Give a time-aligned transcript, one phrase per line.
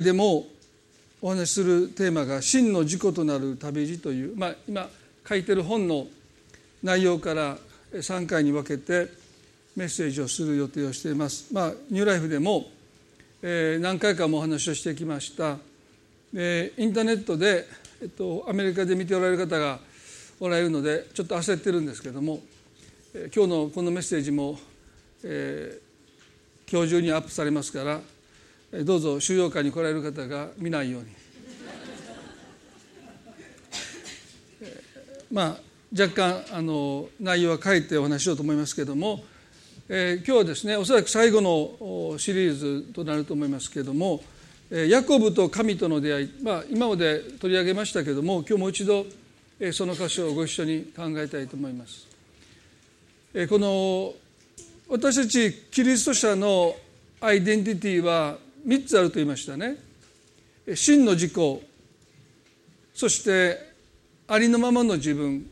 [0.00, 0.46] でも
[1.20, 4.90] お話しするテーマが「真の自己となる旅路」という、まあ、今
[5.28, 6.08] 書いてる本の
[6.82, 7.58] 内容から
[7.92, 9.08] 3回に分けて
[9.76, 11.52] メッセージをする予定をしています。
[11.52, 12.70] まあ、ニューライフでも、
[13.42, 15.58] えー、何回かもお話をしてきました、
[16.34, 17.68] えー、インターネットで、
[18.00, 19.80] えっと、アメリカで見ておられる方が
[20.40, 22.42] おられるのでちょっと焦ってるんですけども、
[23.12, 24.58] えー、今日のこのメッセージも、
[25.22, 28.00] えー、今日中にアップされますから
[28.72, 31.08] どうぞ収容会に来られる方が見ないように
[35.32, 35.56] まあ
[35.98, 39.24] 若干あの内容は書いてお話しようと思いますけれども、
[39.88, 44.22] えー、今日はですねおそらく最後のシリーズとなると思いますけれども
[44.70, 49.04] ヤコブと神との出会い、まあ、今まで取り上げましたけれども今日もう一度
[49.72, 52.06] その箇所をご一緒に考えたいと思います。
[53.48, 54.14] この
[54.88, 56.74] 私たちキリスト者の
[57.20, 59.76] アイデンティティは3つあると言いましたね。
[60.74, 61.60] 真の自己。
[62.94, 63.70] そして
[64.28, 65.50] ありのままの自分。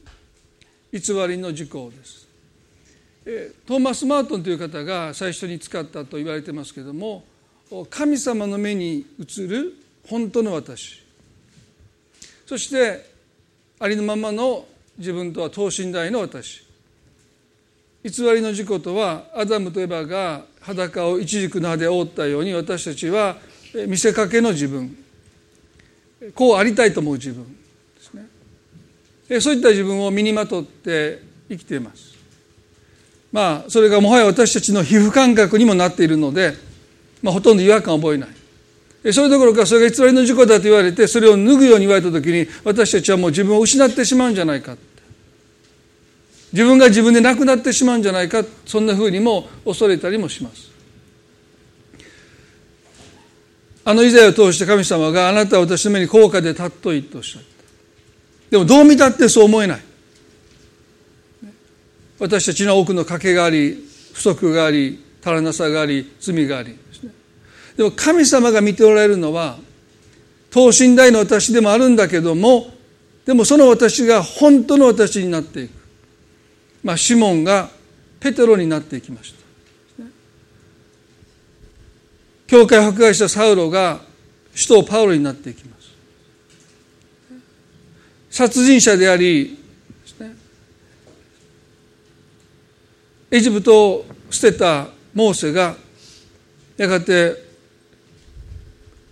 [0.93, 2.27] 偽りの自己です。
[3.67, 7.25] トーマス・マートンという方が最初に使ったと言われてますけれども
[7.91, 9.75] 神様の目に映る
[10.07, 11.03] 本当の私。
[12.47, 13.05] そして
[13.79, 14.65] ありのままの
[14.97, 16.65] 自分とは等身大の私。
[18.03, 23.37] 偽りの自己とはアダムとエバが裸を一軸の葉で覆ったように私たちは
[23.87, 24.97] 見せかけの自分。
[26.35, 27.51] こうありたいと思う自分で
[28.01, 29.41] すね。
[29.41, 32.15] そういった自分を身にまとって生きています。
[33.33, 36.55] まあそれがもはや私たちの皮膚感覚にもなっているので、
[37.23, 39.13] まあ、ほとんど違和感を覚えない。
[39.13, 44.77] それどころかそれが偽りの自己だと言われてそれを脱ぐように言われた時に私たちはもう自分を失ってしまうんじゃないか
[46.53, 50.71] 自分が自分でなくなってしまうんじゃないかそんなふうにも恐れたりもします。
[53.85, 57.49] あのイザヤを通して神様があなたは私の目に高価で尊いとおっしゃった。
[58.51, 59.81] でもどう見たってそう思えない。
[62.19, 66.73] 私たちの多くの賭けがあり不足があり足らなさがあり罪があり。
[66.73, 67.13] ですね
[67.77, 69.59] でも神様が見ておられるのは
[70.51, 72.71] 等身大の私でもあるんだけども
[73.25, 75.78] でもその私が本当の私になっていく。
[76.83, 77.71] まあ、シモンが
[78.21, 79.39] ペテロになっていきました。
[82.47, 84.01] 教会を迫害したサウロが
[84.55, 85.91] 首都パウロになっていきます。
[88.31, 89.59] 殺人者であり、
[93.31, 95.77] エジプトを捨てたモーセが
[96.79, 97.45] やがて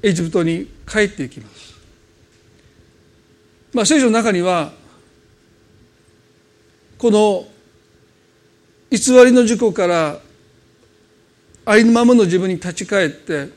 [0.03, 1.75] エジプトに帰っていきます。
[3.75, 4.73] まあ、聖書の中には
[6.97, 7.47] この
[8.91, 10.21] 偽りの事故から
[11.65, 13.49] ありのままの自分に立ち返って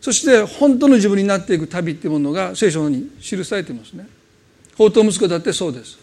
[0.00, 4.06] そして本当の自分になっていく旅っていうものが聖書に記されていますね。
[4.76, 5.98] 法と息子だってそうです。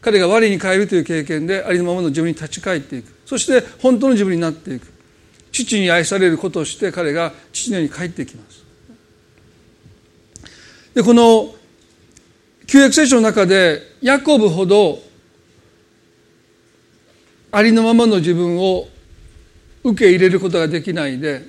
[0.00, 3.12] 彼が我に変えるという経験でありのままの自分に立ち返っていく。
[3.26, 4.86] そして本当の自分になっていく。
[5.50, 8.62] 父に愛されることをして彼が父のように帰ってきます。
[10.94, 11.54] でこの
[12.68, 15.00] 旧約聖書の中でヤコブほど
[17.54, 18.88] ありのままの自分を
[19.84, 21.46] 受け入れることができないで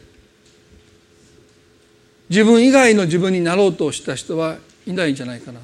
[2.29, 5.59] 自分以外の自分になろうとした人はいないんじゃないかな。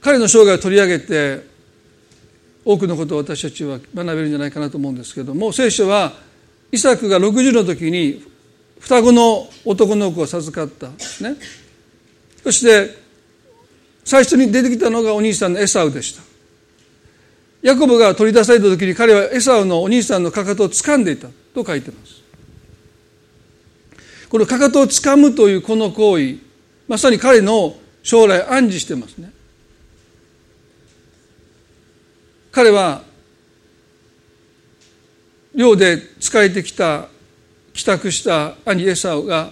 [0.00, 1.46] 彼の生涯を取り上げて
[2.64, 6.14] 多くのことを私たちは学べるんじゃないかなと思うんですけども聖書は
[6.72, 8.24] イサクが60の時に
[8.80, 10.88] 双子の男の子を授かった。
[10.88, 11.36] ね。
[12.42, 12.96] そして
[14.02, 16.33] 最初に出てきたのがお兄さんのエサウでした。
[17.64, 22.22] ヤコブが取り出された時に彼はエサウのお兄さんのかかとを掴んでいたと書いてます。
[24.28, 26.36] このかかとを掴むというこの行為、
[26.86, 29.32] まさに彼の将来暗示してますね。
[32.52, 33.02] 彼は
[35.54, 37.08] 寮で仕えてきた
[37.72, 39.50] 帰宅した兄エサウが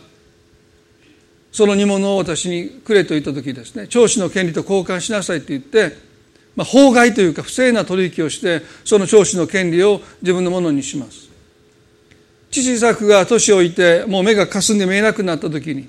[1.50, 6.11] その煮物を私にくれと言った時ですね長子の権利と交換しなさいって言って
[6.54, 11.30] まあ、法外というか不正な取引をしてその長子の権利を自分のものにします。
[12.50, 15.88] 父イサクが年老いてもう目がかすんで見えなくなった時に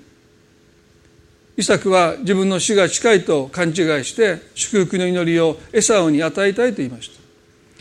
[1.57, 3.75] イサクは自分の死が近いと勘違い
[4.06, 7.21] して祝福の祈りをエサオに与えたいと言いました。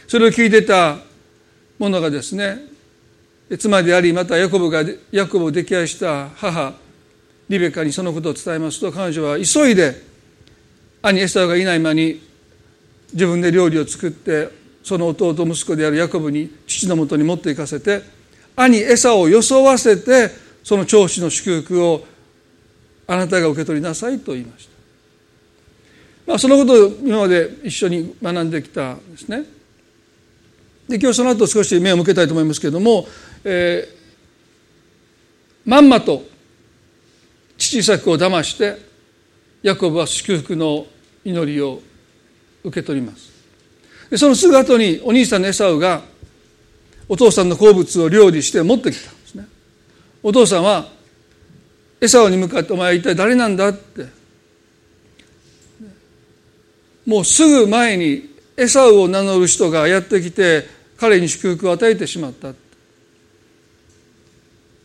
[0.09, 0.99] それを聞いてた
[1.79, 2.59] 者がですね
[3.59, 6.75] 妻でありまたヤコブがヤコブを溺愛した母
[7.49, 9.95] リベカにそのことを伝えますと彼女は急いで
[11.03, 12.32] 兄エサオがいない間に
[13.13, 14.49] 自分で料理を作って
[14.83, 18.03] その弟息子であるヤコブに父のもとに持って行かせて
[18.57, 20.31] 兄エサを装わせて
[20.63, 22.05] その長子の祝福を
[23.07, 24.73] あなたが受け取りなさいと言いました。
[26.27, 29.45] まあ、そのことを今まで一緒に学んできたんですね。
[30.89, 33.07] で今日その後少し目を向けたいと思いますけれども、
[33.45, 36.23] えー、まんまと
[37.57, 38.77] 父イサクを騙して
[39.63, 40.87] ヤコブは祝福の
[41.25, 41.81] 祈りを
[42.65, 43.31] 受け取ります。
[44.11, 46.03] でそのすぐ後にお兄さんのエサウが
[47.09, 49.47] お父さんの好物を料理して持ってきたんですね。
[50.23, 50.89] お父さんは
[52.01, 54.23] エサウに向かって「お前は一体誰なんだ?」って。
[57.05, 60.67] もうすぐ前にエサウを名乗る人がやってきて
[60.97, 62.55] 彼に祝福を与えてしまった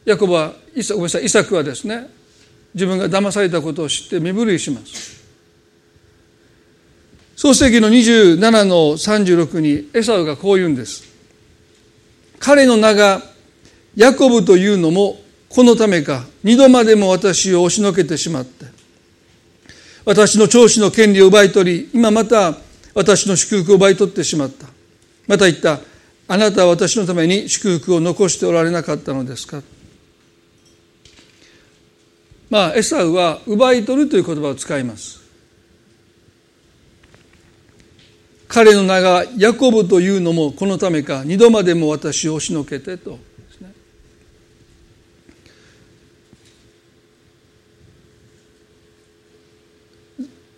[0.03, 2.09] ヤコブはイサごめんなさいイサクはですね
[2.73, 5.16] 自分が騙されたことを知って身震いします。
[7.37, 11.03] 創世記の27の36にエサウがこう言うんです。
[12.39, 13.21] 彼の名が
[13.95, 15.17] ヤコブというのも
[15.47, 18.65] このためか二度までも私を押しのけてしまって
[20.03, 22.55] 私の長子の権利を奪い取り今また
[22.95, 24.65] 私の祝福を奪い取ってしまった。
[25.27, 25.79] また言った
[26.27, 29.61] あなたは私のために祝福を残しておられなかったのですか。
[32.49, 35.26] まあエサウは奪い取るという言葉を使います。
[38.57, 43.19] 彼の名がヤコブというのもこのためか二度までも私を押しのけてと。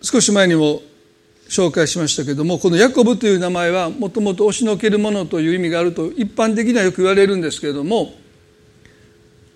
[0.00, 0.80] 少し前にも
[1.50, 8.14] 紹介しましたけどもこのヤコブという名前はもともと押しのけるものという意味があると一般的にはよく言われるんですけれども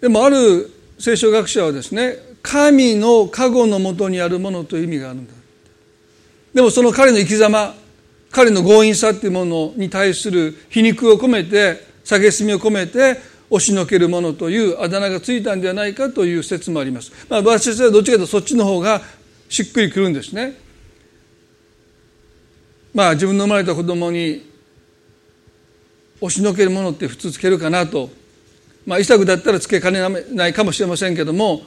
[0.03, 5.33] でもある聖書学者はですね神の加護のもとにあるものという意味があるんだ。
[6.53, 7.75] でもその彼の生き様
[8.35, 13.17] 彼の強引さっていうものに対する皮肉を込めて蔑みを込めて
[13.49, 17.13] 押しのけるものというあだ名がついたんではないかという説もあります。
[17.31, 19.01] まあ、私たちはどっちかというとそっちの方が
[19.49, 20.59] しっくりくるんですね。
[22.93, 24.51] まあ自分の生まれた子供に
[26.21, 28.11] 押しのけるものって普通つけるかなと
[28.85, 30.01] まあイサクだったらつけかね
[30.33, 31.63] ないかもしれませんけども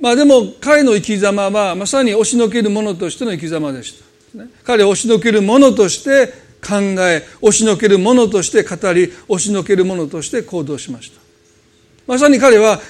[0.00, 4.05] まあでも彼の生き様はまさに押しのけるものとしての生き様でした。
[4.64, 6.32] 彼を押しのけるものとして
[6.66, 11.20] 考え押しのけるものとして語り押しのけるものとして行動しました。
[12.06, 12.80] まさに彼は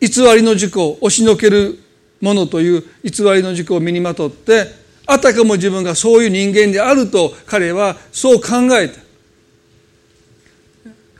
[0.00, 1.78] 偽りの事故押しのける
[2.20, 4.66] ものという偽りの事故を身にまとって
[5.06, 8.98] あたかも自分がそういう人間であると彼はそう考えて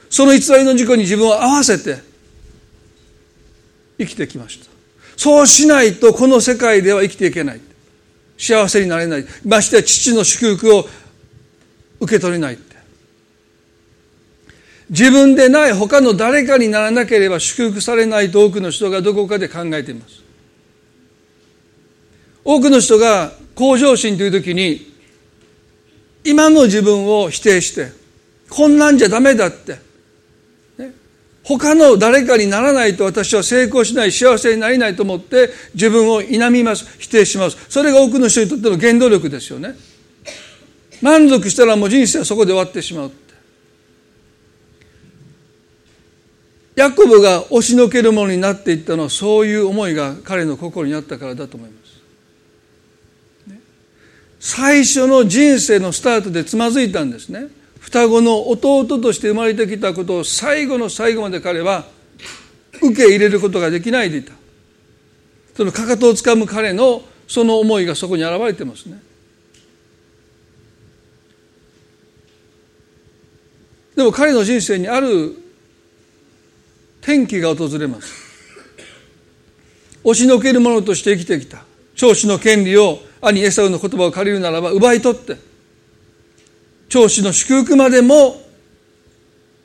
[0.09, 2.01] その偽りの事故に自分を合わせて
[3.99, 4.67] 生きてきました。
[5.17, 7.61] そうしないとこの世界では生きていけない。
[8.37, 9.25] 幸せになれない。
[9.45, 10.89] ましてや父の祝福を
[12.01, 12.75] 受け取れないって。
[14.91, 20.23] 自分でない他の誰かにならなければ祝福されないと多くの人がどこかで考えています。
[22.45, 24.93] 多くの人が向上心という時に
[26.25, 27.93] 今の自分を否定して
[28.51, 29.79] こんなんじゃダメだって、
[31.45, 37.57] 他の誰かにならないと私は成功しない幸せになれないと思って自分を否みます否定します。
[37.69, 39.77] それが多くの人にとっての原動力ですよね。
[41.03, 43.13] 満足したらもう人生はそこで終わってしまう
[46.77, 51.85] ヤコブが押しのけるものになっていったのはそういう思いが彼の心にあったからだと思います。
[54.41, 57.47] 最初の人生のスタートでつまずいたんですね。
[57.85, 61.85] 双子の弟として生まれてきたことを最後の最後まで彼は
[62.83, 64.33] 受け入れることができないでいた。
[65.55, 69.01] そのかかとをつかむ彼のその思いがそこに現れてますね。
[73.95, 75.37] でも彼の人生にある
[77.03, 78.15] 転機が訪れます。
[80.03, 81.65] 押しのけるものとして生きてきた。
[81.97, 85.54] 長子の権利を兄エサウの言葉を借りるならば奪い取って。
[86.89, 88.41] 長子の祝福までも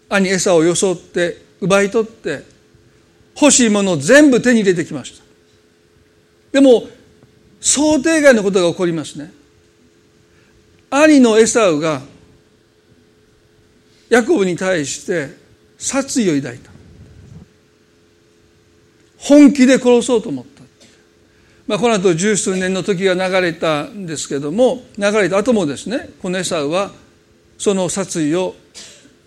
[0.09, 2.43] 兄エサを装って奪い取って
[3.39, 5.23] 欲しいものを全部手に入れてきました。
[6.51, 6.87] でも
[7.61, 9.31] 想定外のことが起こりますね。
[10.89, 12.01] 兄のエサウが
[14.09, 15.29] ヤコブに対して
[15.77, 16.71] 殺意を抱いた。
[19.17, 20.59] 本気で殺そうと思った。
[21.69, 26.91] まあ、この後十数年の時が流れたんですけども流れた後もですねこのエサウは
[27.59, 28.55] その殺意を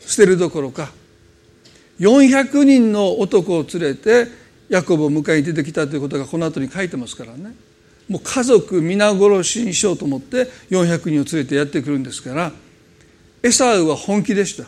[0.00, 0.90] 捨てるどころか
[2.00, 4.26] 400人の男を連れて
[4.68, 7.54] ヤコブを迎えに出てきたということがこの後に書いてますからね。
[8.08, 12.52] もう家族皆殺しにしようと思って400人を連れてやってくるんですから
[13.42, 14.64] エサウは本気でした。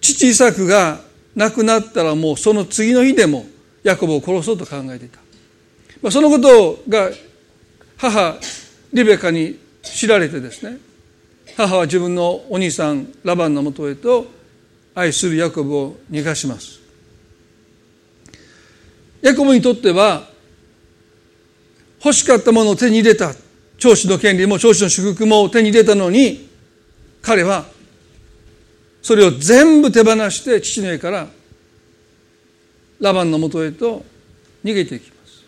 [0.00, 1.00] 父イサクが
[1.36, 3.46] 亡くなったらもうその次の日でも
[3.82, 5.18] ヤコブを殺そうと考えていた、
[6.00, 7.10] まあ、そのことが
[7.96, 8.36] 母
[8.92, 10.78] リベカに知られてですね
[11.56, 14.26] 母は自分のお兄さんラバンのもとへと
[14.94, 16.80] 愛するヤコブを逃がします。
[19.20, 20.28] ヤコブにとっては
[22.04, 23.34] 欲しかったものを手に入れた。
[23.78, 26.48] 長子の権利も長子の祝福も手に入れたのに
[27.20, 27.66] 彼は
[29.02, 31.26] それを全部手放して父の家から
[33.00, 34.04] ラバンのもとへと
[34.64, 35.44] 逃げていきます。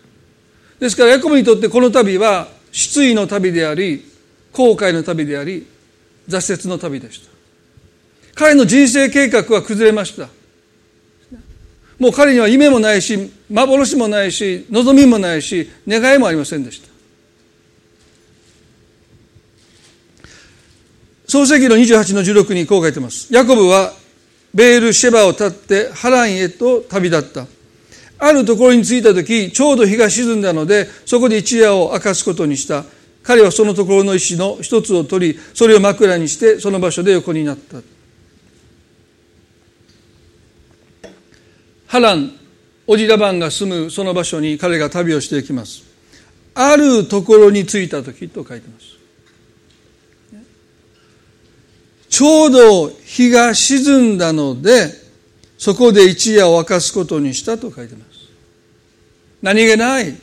[0.81, 4.05] ですからヤコブにとってこの旅は失意の旅であり
[4.53, 5.65] 後悔の旅であり
[6.29, 7.31] 挫折の旅でした
[8.35, 10.29] 彼の人生計画は崩れました
[11.99, 16.95] もう彼には夢もないし幻もないし望みもないし願いもありませんでした
[21.35, 23.35] 創世記の28の16にこう書いてます。
[23.35, 23.93] ヤコブは
[24.55, 27.49] ベールシェバを立ってハランへと旅立った。
[28.21, 32.85] あるところに着いた時、ちょうど日が沈んだので、そこで一夜を明かすことにした。
[33.25, 37.79] 彼はそのところの石の一つを取り、それを枕にして、その場所で横になった。
[41.87, 42.33] ハラン、
[42.87, 45.85] オジラバンが住むその場所に彼が旅をしていきます。
[46.55, 48.95] あるところに着いた時と書いてます。
[52.11, 54.93] ちょうど日が沈んだので、
[55.57, 58.11] そこで一夜を明かすことにしたと書いてます。
[59.41, 60.15] 何気ない、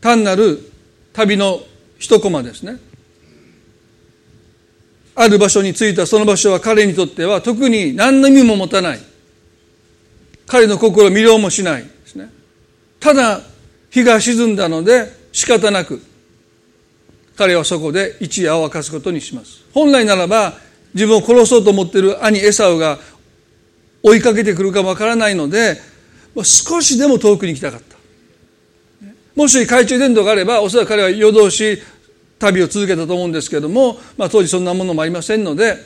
[0.00, 0.72] 単なる
[1.18, 1.60] 旅の
[1.98, 2.76] 一コマですね。
[5.16, 9.00] ある場所に着いたその場所は彼にとっては特に何の意味も持たない。
[10.46, 12.30] 彼の心を魅了もしないですね。
[13.00, 13.40] ただ、
[13.90, 16.00] 日が沈んだので仕方なく
[17.36, 19.64] 彼はそこで一夜を明かすことにします。
[19.74, 20.54] 本来ならば
[20.94, 23.00] 自分を殺そうと思っている兄エサウが
[24.04, 25.78] 追いかけてくるかもわからないので
[26.44, 27.97] 少しでも遠くに行きたかった。
[29.38, 31.80] もし懐中電灯があればおそらく彼は夜通し
[32.40, 35.76] 旅を続けたと思うんですけども、まあ、当時そんなものもありませんので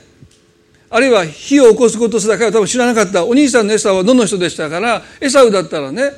[0.89, 6.13] あるいは火を起こすことすら彼は多分知らなかったお兄さんのエサウはどの人でしたからエサウだったらね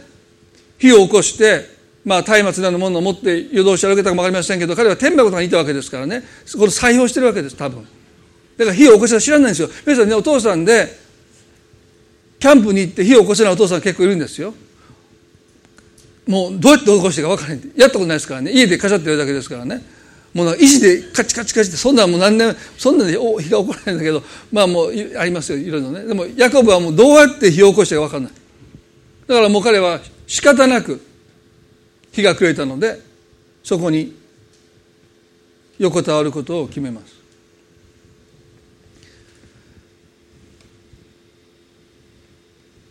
[0.79, 1.75] 火を起こして
[2.05, 7.83] まあ、松明などのものを持って夜通し歩けたかも分かりませんけど彼は天幕とかにいたわけですからねこれ採用してるわけです多分。
[8.59, 9.69] だから火を起こしたら知らないんですよ。
[9.87, 10.97] 皆さんねお父さんで
[12.39, 14.53] キャンプに行って火を起こせないお父さん結構いるんですよ。
[16.27, 18.51] もうどうやって起こしてか分からないやったことないですからね。
[18.53, 19.83] 家でカシャってやるだけですからね。
[20.33, 26.05] もう石でカチカチカチってそんなんもう何年そんなんで火が起こらないんだけどまあもうありますよいろいろね。
[26.05, 28.33] でもヤコブはもうどうやって火を起こしてか分からない。
[29.27, 31.01] だからもう彼は仕方なく
[32.13, 33.01] 日が暮れたので
[33.63, 34.15] そこに
[35.79, 37.24] 横たわることを決めます。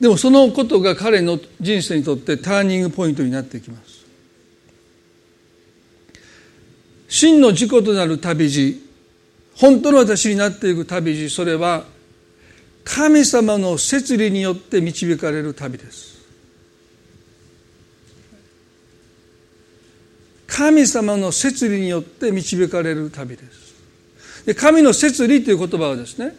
[0.03, 4.03] でもそのことが彼の人生にとってターニングポイントになってきます
[7.07, 8.81] 真の事故となる旅路
[9.55, 11.85] 本当の私になっていく旅路それは
[12.83, 16.21] 神様の摂理によって導かれる旅です
[20.47, 23.73] 神様の摂理によって導かれる旅です。
[24.45, 26.35] で神の摂理という言葉はですね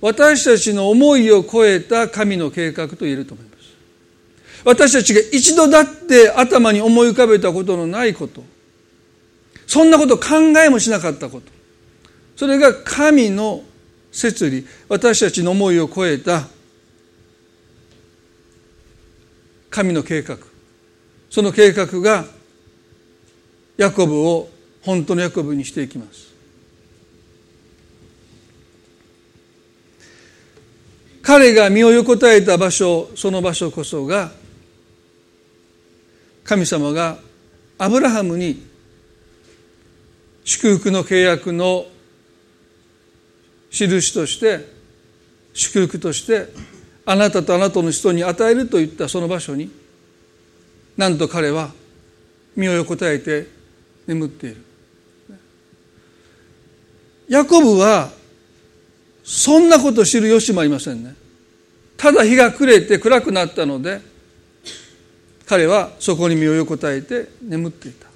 [0.00, 3.58] 私たちの思いを超えた神の計画と言えると思います。
[4.64, 8.42] 私たちが一度だって頭に思い浮かべたことのないこと。
[9.66, 11.46] そんなこと考えもしなかったこと。
[12.36, 13.62] それが神の
[14.12, 14.66] 摂理。
[14.88, 16.48] 私たちの思いを超えた
[19.70, 20.38] 神の計画。
[21.30, 22.24] その計画が
[23.76, 24.48] ヤコブを
[24.82, 26.27] 本当のヤコブにしていきます。
[31.28, 34.30] 彼が身を横たえた場所その場所こそが
[36.42, 37.18] 神様が
[37.76, 38.66] アブラハムに
[40.42, 41.84] 祝福の契約の
[43.70, 44.64] 印として
[45.52, 46.46] 祝福として
[47.04, 49.70] あなたとあなたの人に与えるといったその場所に
[50.96, 51.72] なんと彼は
[52.56, 53.48] 身を横たえて
[54.06, 54.64] 眠っている。
[57.28, 58.16] ヤコブは
[59.28, 61.14] そんなことを知る由もありませんね。
[61.98, 64.00] ただ日が暮れて暗くなったので
[65.44, 68.08] 彼はそこに身を横たえて眠っていた。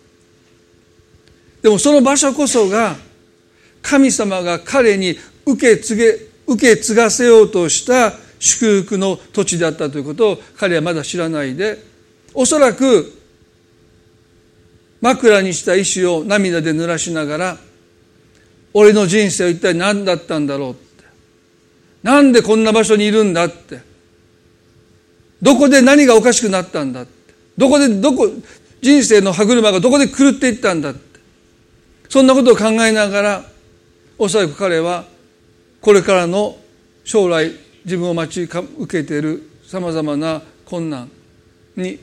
[1.61, 2.97] でもその場所こそが
[3.83, 11.79] 神様が彼に受け継げ受け継がせようとした祝福の土地だったということを彼はまだ知らないで
[12.33, 13.13] おそらく
[15.03, 17.57] 枕にした石を涙で濡らしながら
[18.73, 20.82] 俺の人生は一体何だったんだろうって
[22.03, 23.81] なんでこんな場所にいるんだって。
[25.41, 27.05] どこで何がおかしくなったんだ
[27.59, 28.29] どこでどこ
[28.81, 31.13] 人生の歯車がどこで狂っていったんだって。
[32.09, 33.45] そんなことを考えながら
[34.19, 35.07] おそらく彼は
[35.81, 36.57] これからの
[37.05, 37.51] 将来
[37.87, 41.11] 自分を待ち受けているさまざまな困難
[41.75, 41.99] に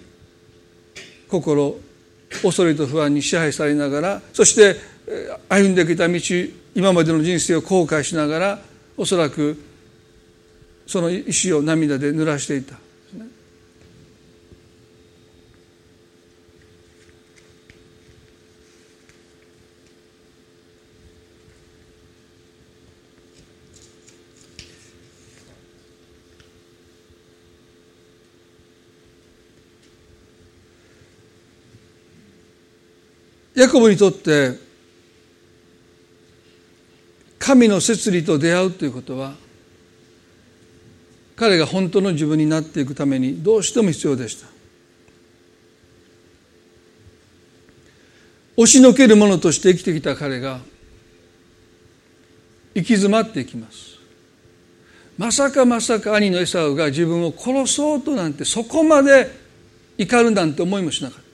[1.30, 1.80] 心
[2.42, 4.78] 恐れと不安に支配されながらそして
[5.48, 6.20] 歩んできた道
[6.74, 8.60] 今までの人生を後悔しながら
[8.98, 9.62] おそらく
[10.90, 12.74] その石を涙で濡らしていた。
[33.54, 34.58] ヤコブにとって
[37.38, 39.49] 神の摂理と出会うということは
[41.40, 44.48] 彼が本当の自分になっていくためにどうしても必要でした。
[48.58, 50.60] 押しのけるものとして生きてきた彼が
[52.76, 53.98] 行き詰まっていきます。
[55.18, 59.32] まさかまさか兄のエサウが自分を殺そうとなんてそこまで
[59.98, 61.30] 怒るなんて思いもしなかった。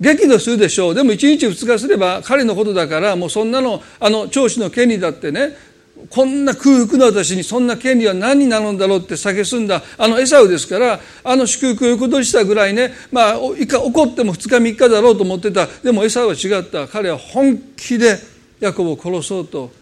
[0.00, 0.94] 激怒するでしょう。
[0.94, 5.73] でも1日2日すれば彼のことだからもうそんなのあの長子の権利だってね
[6.10, 9.82] こんな空腹の私にそんな権利は何になるんだろうって蔑んだ。
[9.96, 15.66] あのエサウですからあの祝福を言うことしたぐらいねまあ怒っても2日3日だろうと思ってた。
[15.66, 16.88] でもエサウは違った。
[16.88, 18.18] 彼は本気で
[18.60, 19.72] ヤコブを殺そうと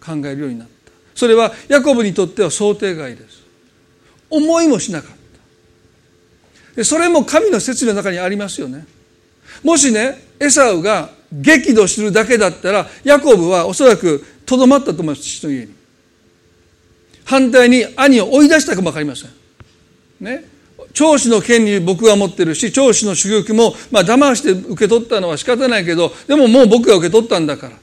[0.00, 0.74] 考えるようになった。
[1.14, 3.42] それはヤコブにとっては想定外です。
[4.30, 5.16] 思いもしなかっ
[6.76, 6.84] た。
[6.84, 8.86] それも神の説理の中にありますよね。
[9.62, 15.74] もしねエサウが激怒するだけだったらヤコブはおそらくとどまったと思います父の家に。
[17.24, 19.30] 反対に兄を追い出したかも分かりません。
[20.20, 20.44] ね。
[20.94, 27.76] 長子の権利僕は持ってるし長子の主玉もまあ騙して受け取ったのは仕方ないけどでももう僕が受け取ったんだから。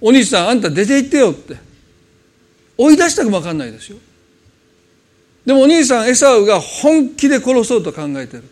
[0.00, 1.56] お兄さんあんた出て行ってよって。
[2.76, 3.98] 追い出したかも分かんないですよ。
[5.46, 8.44] でもお兄さんエサウが本気で殺そうと考えてる。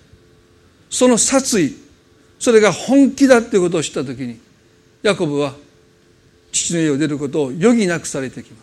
[0.88, 1.76] その殺意
[2.38, 4.38] それが本気だっていうことを知った時に
[5.02, 5.54] ヤコブは
[6.52, 8.62] 父の家を出ることを余儀なくされてきま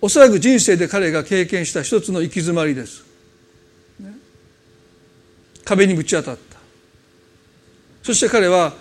[0.00, 3.02] おそらく人生で彼が経験した一つの行き詰まりです、
[5.64, 6.58] 壁にぶち当たった。
[8.02, 8.74] そして彼は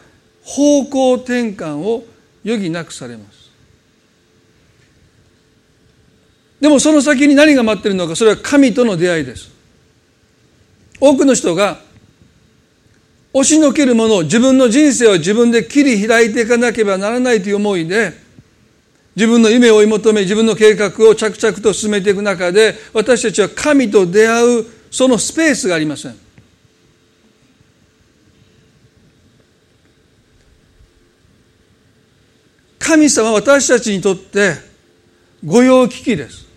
[0.44, 2.06] 方向転換を
[2.46, 3.50] 余儀なくされます。
[6.60, 9.50] でもその先に何が待っているのかそれは神との出会いです。
[11.00, 11.80] 多くの人が
[13.34, 18.14] 押しのけるもの自分の人生を自分で切り開いていかなければならないという思いで
[19.16, 26.16] 自分の夢を追い求め自分の計画を着々と進めていく中で私たちは神と出会うそのスペースがありません。
[32.78, 34.56] 神様は私たちにとって
[35.44, 36.53] 御用聞きです。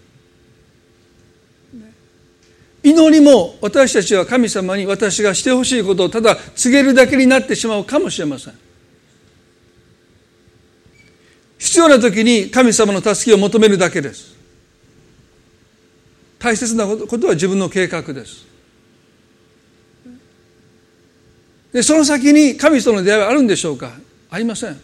[2.87, 8.55] 祈りも私たちは神様に私がしてほしいことをただ告げるだけになってしまうかもしれません。
[11.59, 14.37] 必要な時に神様の助けを求めるだけです。
[16.39, 18.47] 大切なことは自分の計画です。
[21.73, 23.95] でその先に神との出会いはあるんでしょうか？
[24.31, 24.81] ありません。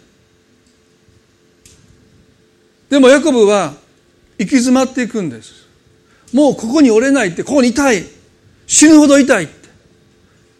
[2.90, 3.74] でもヤコブは
[4.38, 5.61] 行き詰まっていくんです。
[6.32, 8.04] もうここに折れないってここにいたい。
[8.66, 9.62] 死ぬほど痛いって。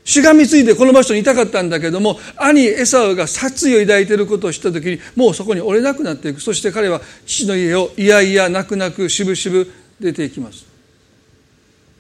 [0.05, 6.41] しがみついてこの場所にいたかったんだけども兄エサウが殺意を抱いていることを知った時にもうそこに折れなくなっていく。
[6.41, 10.67] そして彼は父の家をいやいや泣く泣くしぶしぶ出ていきます。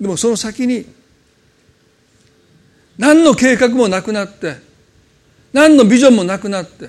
[0.01, 0.85] でもその先に
[2.99, 4.57] 何の計画もなくなって
[5.53, 6.89] 何のビジョンもなくなって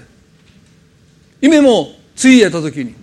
[1.41, 2.95] 夢もついえた時に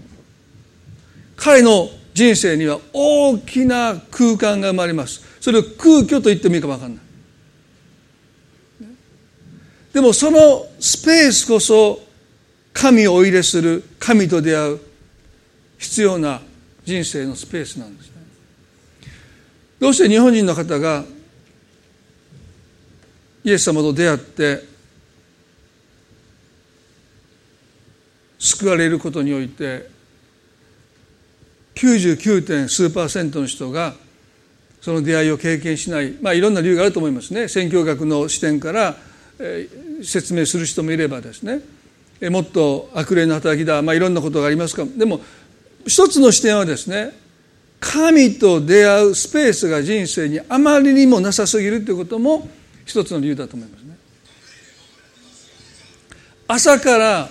[1.36, 1.88] 彼の
[2.20, 5.22] 人生には大きな空間が生まれます。
[5.40, 7.04] それを空虚と言ってもいいか分かんない。
[9.94, 11.98] でもそのスペースこそ
[12.74, 14.80] 神をお入れする神と出会う
[15.78, 16.42] 必要な
[16.84, 18.12] 人生のスペースなんですね。
[19.80, 21.04] どうして日本人の方が
[23.44, 24.62] イエス様と出会って
[28.38, 29.99] 救われることにおいて
[31.80, 32.46] 99.
[32.46, 33.94] 点数パーセントの人が
[34.82, 38.96] その出会いを経験しない、まあ、いろんな理由があると思いますね宣教学の視点から、
[39.38, 41.60] えー、説明する人もいればですね、
[42.20, 45.20] えー、もっと悪霊の働きだ、まあ、いろんなことがありますかでも
[45.86, 47.12] 一つの視点はですね
[47.80, 52.46] 神と出会うスペースが人生にあまりにもなさすぎるということも
[52.84, 53.96] 一つの理由だと思いますね。
[56.46, 57.30] 朝から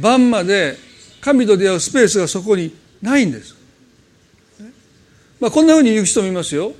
[0.00, 0.76] 晩まで
[1.20, 3.56] 神と出会うスペースがそこにないんです。
[5.40, 6.72] まあ、こんなふうに言う人もいますよ。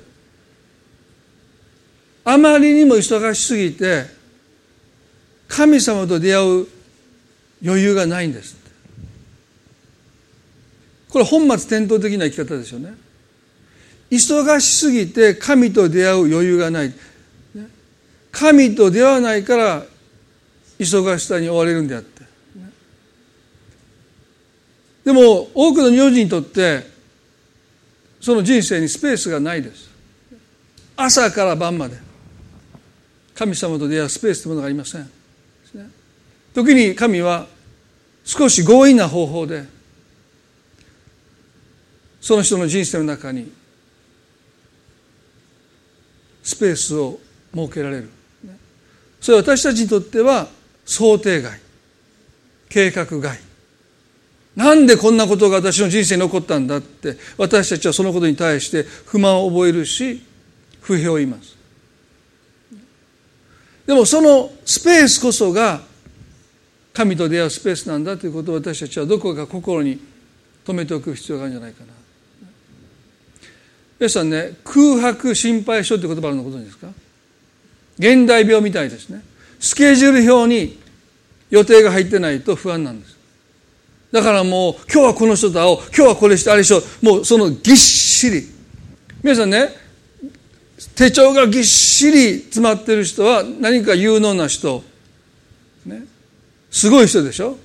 [2.23, 4.05] あまりにも忙しすぎて
[5.49, 6.67] 神様と出会う
[7.63, 8.55] 余裕がないんです
[11.09, 12.95] これ本末転倒的な生き方ですよね。
[14.09, 16.93] 忙しすぎて神と出会う余裕がない。
[18.31, 19.85] 神と出会わないから
[20.79, 22.12] 忙しさに追われるんであって。
[25.03, 26.87] でも多くの日本人にとって
[28.21, 29.89] その人生にスペースがないです。
[30.95, 31.97] 朝から晩まで。
[33.35, 35.09] 神様と出会うスペースというものがありません。
[36.53, 37.47] 時に神は
[38.23, 39.65] 少し強引な方法で
[42.21, 43.51] その人の人生の中に
[46.43, 47.19] スペースを
[47.53, 48.09] 設けられる。
[49.19, 50.47] それは私たちにとっては
[50.85, 51.59] 想定外。
[52.69, 53.39] 計画外。
[54.55, 60.23] なんでこんなことが私の人生に起こったんだって私たちはそのことに対して不満を覚えるし
[60.81, 61.57] 不平を言います。
[63.87, 65.81] でもそのスペースこそが
[66.93, 69.99] 神と出会うスペースなんだということを私たちはどこか心に
[70.65, 71.93] 留めておく必要があるんじゃないかな。
[73.99, 76.87] 皆さんね空白心配症という言葉あるのことですか？
[77.97, 79.23] 現代病みたいですね。
[79.59, 80.79] スケジュール表に
[81.49, 83.12] 予定が入ってないと不安なんです。
[84.13, 85.79] だからもう今日はこの人と会おう。
[85.87, 87.05] 今日はこれしてあれしよう。
[87.05, 88.47] もうそのぎっしり。
[89.23, 89.69] 皆さんね
[90.95, 94.83] 手帳がぎっしり詰まってる人は何か有能な人、
[95.87, 96.03] ね、
[96.69, 97.57] すごい人でしょ？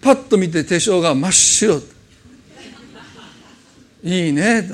[0.00, 1.80] パッと見て手帳が真っ白。
[4.02, 4.68] いいね。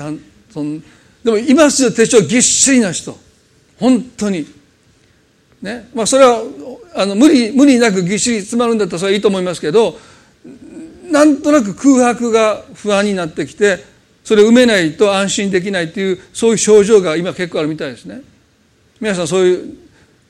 [0.49, 0.79] そん
[1.23, 1.91] でもいますよ。
[1.91, 3.15] 手帳ぎっしりな人。
[3.77, 4.47] 本当に。
[5.61, 5.91] ね。
[5.93, 6.41] まあそれは
[6.95, 9.95] あの無理無理なくぎっしり詰まるんだったらそれはいいと思いますけど
[11.11, 13.83] なんとなく空白が不安になってきて
[14.23, 18.21] それを埋めないと安心できないというそういう症状が今結構あるみたいですね。
[18.99, 19.77] 皆さんそういう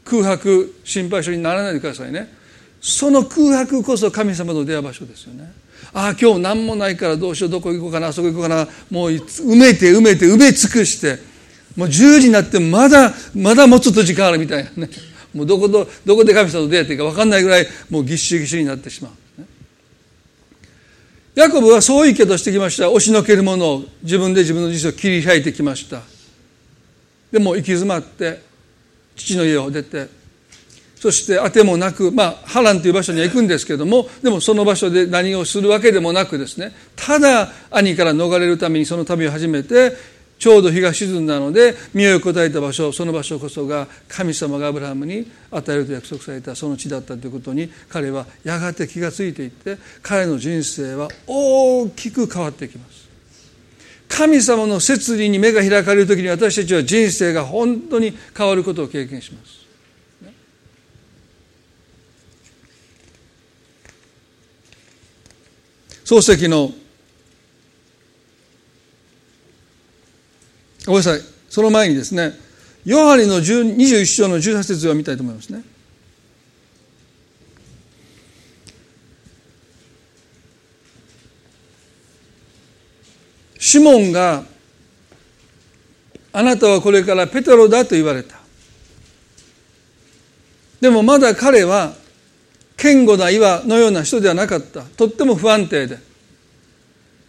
[0.05, 2.33] 空白心配症にならないでくださいね。
[2.81, 5.51] その空白こそ神様の出会う場所ですよね。
[5.93, 11.17] ああ今日何もないからどうしようどこ行こうかなあそこ行こうかなもう埋めて埋めて埋め尽くして
[11.75, 14.89] もう10時になってまだまだもうちょっと時間あるみたいなね。
[15.33, 19.11] もうどこどこで神様と出会っていいか分かんないぐらいもうぎっしりぎっしりになってしまう。
[21.39, 22.89] ヤコブはそういうけとしてきました。
[22.89, 26.01] 押しのけるものを自分で自分の人生を切り開いてきました。
[27.31, 28.41] でも行き詰まって
[29.15, 30.09] 父の家を出て
[30.95, 39.93] そしてあてもなくまあ波乱という場所には行くんですけどもでもその場所で何をするわけでもなくですねただ兄から逃れるためにその旅を始めて
[40.39, 53.09] ちょうど日が沈んだので身を答えた場所その場所こそが神様がアブラハムに与えると約束されたその地だったということに彼はやがて気がついていって彼の人生は大きく変わっていきます。
[54.07, 59.59] 神様の摂理に目が開かれる時に私たちは人生が本当に変わることを経験します。
[66.05, 66.71] 漱石の
[70.89, 71.21] ごめんなさい。
[71.49, 72.33] その前にですね
[72.83, 75.61] ヨハネの21章の18節を読みたいと思いますね。
[83.59, 84.43] シモンが
[86.33, 88.39] あなたはこれからペテロだと言われた。
[90.81, 91.93] でもまだ彼は
[92.77, 94.81] 堅固な岩のような人ではなかった。
[94.81, 95.99] とっても不安定で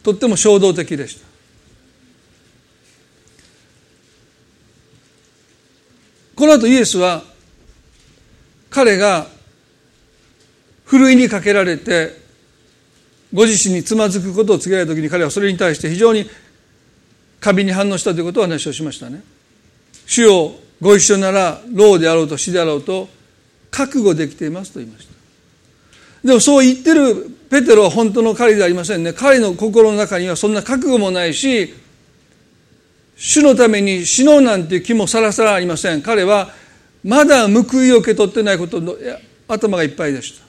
[0.03, 1.30] とっても衝動的でした。
[6.41, 7.23] この後イエスは
[8.71, 9.27] 彼が
[10.87, 12.17] ふるいにかけられて
[13.31, 16.25] ご自身につまずくことを告げられた時に彼はそれに対して非常に
[17.41, 19.23] 過敏に反応したということを話をしましたね。
[20.07, 23.11] 主よご一緒なら老であろうと死であろうと
[23.71, 26.27] 覚悟できていますと言いました。
[26.27, 29.13] でもそう言ってるペテロは本当の彼ではありませんね。
[29.13, 31.75] 彼の心の中にはそんな覚悟もないし
[33.23, 36.01] 主のために死のうなんていう気もさらさらありません。
[36.01, 36.55] 彼は
[37.05, 38.95] まだ報いを受け取ってないことの
[39.47, 40.47] 頭がいっぱいでした。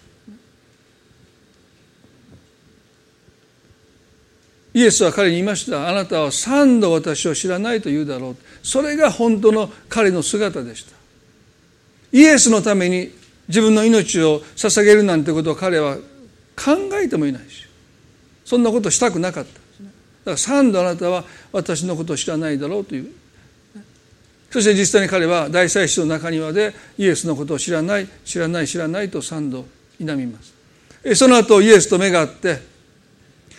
[4.74, 5.90] イエスは彼に言いました。
[5.90, 8.38] あなたは三度私を知らないと言うだろう。
[8.64, 10.96] それが本当の彼の姿でした。
[12.14, 13.12] イエスのために
[13.50, 15.98] 自分の命を捧げるなんてことを彼は
[16.56, 17.66] 考えてもいないし
[18.46, 19.61] そんなことしたくなかった。
[20.24, 23.12] だから三度あなたは私のことを知らないだろうという。
[24.52, 29.66] そして実際に彼は大祭司の中庭でイエスのことを知らない知らない知らないと三度
[29.98, 30.54] 否みます。
[31.16, 32.60] その後イエスと目があって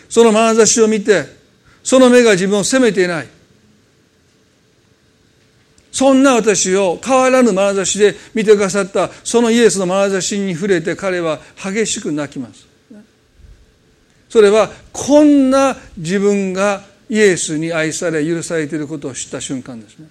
[0.09, 1.25] その眼差しを見て
[1.83, 3.29] その目が自分を責めていない。
[5.91, 12.72] そんな私を変わらぬ眼差しで見てくださったそのイエスの眼差しに触れて彼は激しく泣きます。
[14.33, 20.09] それはこんな自分がイエスに愛され許されていることを知った瞬間ですね。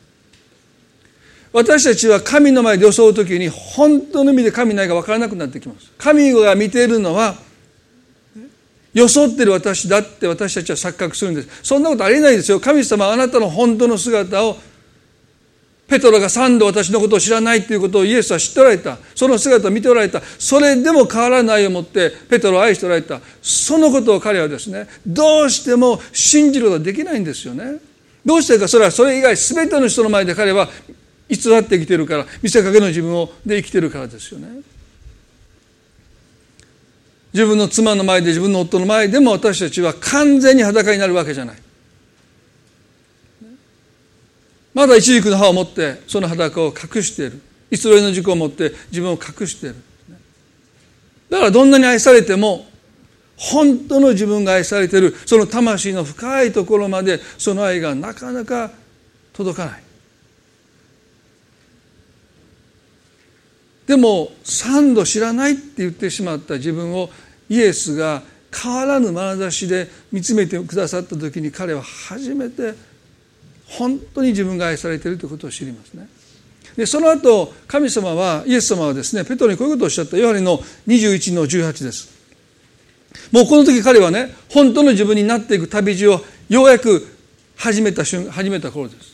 [1.51, 5.91] 私たちは神の前で装う時に本当の意味で神ないか分からなくなってきます。
[5.97, 7.33] 神が見ているのは
[8.93, 11.49] 装ってる私だって私たちは錯覚するんです。
[11.63, 12.59] そんなことありえないですよ。
[12.59, 14.55] 神様はあなたの本当の姿を
[15.91, 18.97] ペトロが三度私のことを知らないということをイエスは知っておられた。
[19.13, 20.21] その姿を見ておられた。
[20.21, 23.19] それでも変わらないをもってペトロを愛しておられた。
[23.41, 27.81] そのことを彼はですねどうしても信じることができないんですよね。
[28.25, 30.69] どうしてかそれはそれ以外全ての人の前で彼は
[31.27, 34.47] 偽って生きてるから見せかけの自分をで生きてるからですよね。
[37.33, 41.57] 自分の妻の前で自分の夫の前でも私たちは完全に裸になるわけじゃない。
[44.73, 47.41] まだ一軸の歯を持ってその裸を隠している。
[47.71, 49.75] 偽りの軸を持って自分を隠している。
[51.29, 52.65] だからどんなに愛されても
[53.37, 58.71] 本当の自分が愛されているその魂の深いところまでその愛がなかなか
[59.33, 59.83] 届かない。
[63.87, 67.09] でも三度知らないって言ってしまった自分を
[67.49, 68.21] イエスが
[68.53, 72.73] 変わらぬ眼差しで見つめてくださった時に彼は初めて
[73.71, 76.07] 本当に自分が愛されているということを知りますね。
[76.75, 80.57] でその後神様はイエス様はですねペトロにこういうことをおっしゃったヨハネの
[80.87, 82.21] 21の18です。
[83.31, 87.05] もうこの時彼はね本当の自分になっていく旅路をようやく
[87.55, 89.11] 始めた瞬始めた頃です。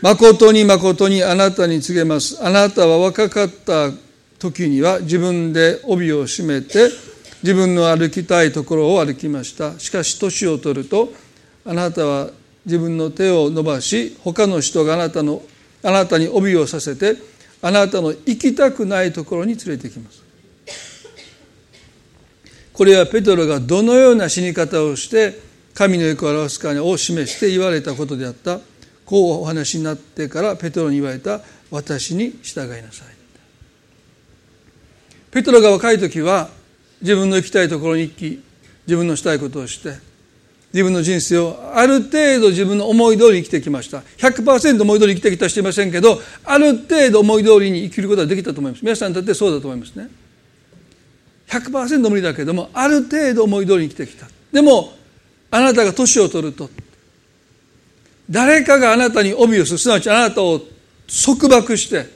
[0.00, 2.38] 誠に誠にあなたに告げます。
[2.44, 3.90] あなたは若かった
[4.38, 6.90] 時には自分で帯を締めて
[7.42, 9.78] 自分の歩きたいところを歩きました。
[9.78, 11.12] しかし年を取ると
[11.68, 12.30] あなたは
[12.64, 15.42] 自分の手を伸ばし他の人があなたの
[15.82, 17.16] あなたに帯をさせて
[17.60, 20.22] あなたの行きたくないところに連れてきます。
[22.72, 25.38] これはペトロがどのような死に方をして
[25.74, 28.60] 神の欲を表すかを示して言われたことであった。
[29.04, 31.40] こうお話になってからペトロに言われた。
[31.70, 33.08] 私に従いなさい。
[35.30, 36.48] ペトロが若い時は
[37.02, 38.42] 自分の行きたいところに行き
[38.86, 40.07] 自分のしたいことをして
[40.72, 44.02] 自分の人生をある程度自分の思い通り生きてきました。
[44.18, 48.82] 100%思い通り生きてきた人いませんけどある程度思い通りに生きることができたと思います。
[48.82, 50.08] 皆さんにとってそうだと思いますね。
[51.48, 54.26] 100%無理だけどもある程度思い通りに生きてきた。
[54.52, 54.92] でも
[55.50, 56.68] あなたが年を取ると
[58.28, 59.78] 誰かがあなたに帯をする。
[59.78, 60.60] すなわちあなたを
[61.24, 62.06] 束縛して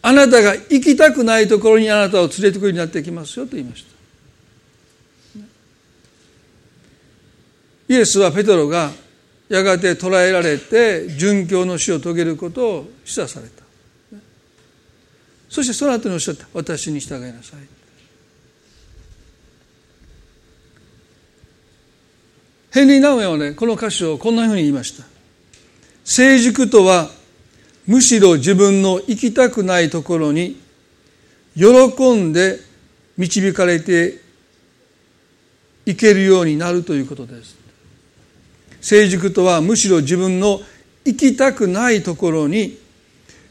[0.00, 3.91] あなたが行きたくないところにあなたを連れてくるようになってきますよと言いました。
[7.88, 8.90] イエスはペトロが
[9.48, 13.62] やがて捕らえられて殉教の死を遂げることを示唆された。
[15.50, 16.46] そしてその後におっしゃった。
[16.54, 17.60] 私に従いなさい。
[22.70, 25.04] ヘンリー・ナウエはねこの歌詞をこんなふうに言いました。
[26.04, 27.10] 成熟とは
[27.86, 30.58] むしろ自分の行きたくないところに
[31.54, 32.58] 喜んで
[33.18, 34.20] 導かれて
[35.84, 37.61] いけるようになるということです。
[38.82, 40.60] 成熟とはむしろ自分の
[41.04, 42.78] 行きたくないところに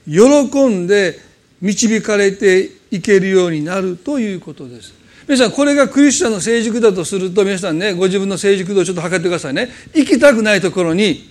[0.06, 1.18] 喜んで
[1.62, 4.94] 導かれていけるようになるということです。
[5.28, 11.30] 皆さんこれがクリスチャンの成熟だとすると皆さんねご自分の成熟度をちょっと測ってくださいね行きたくないところに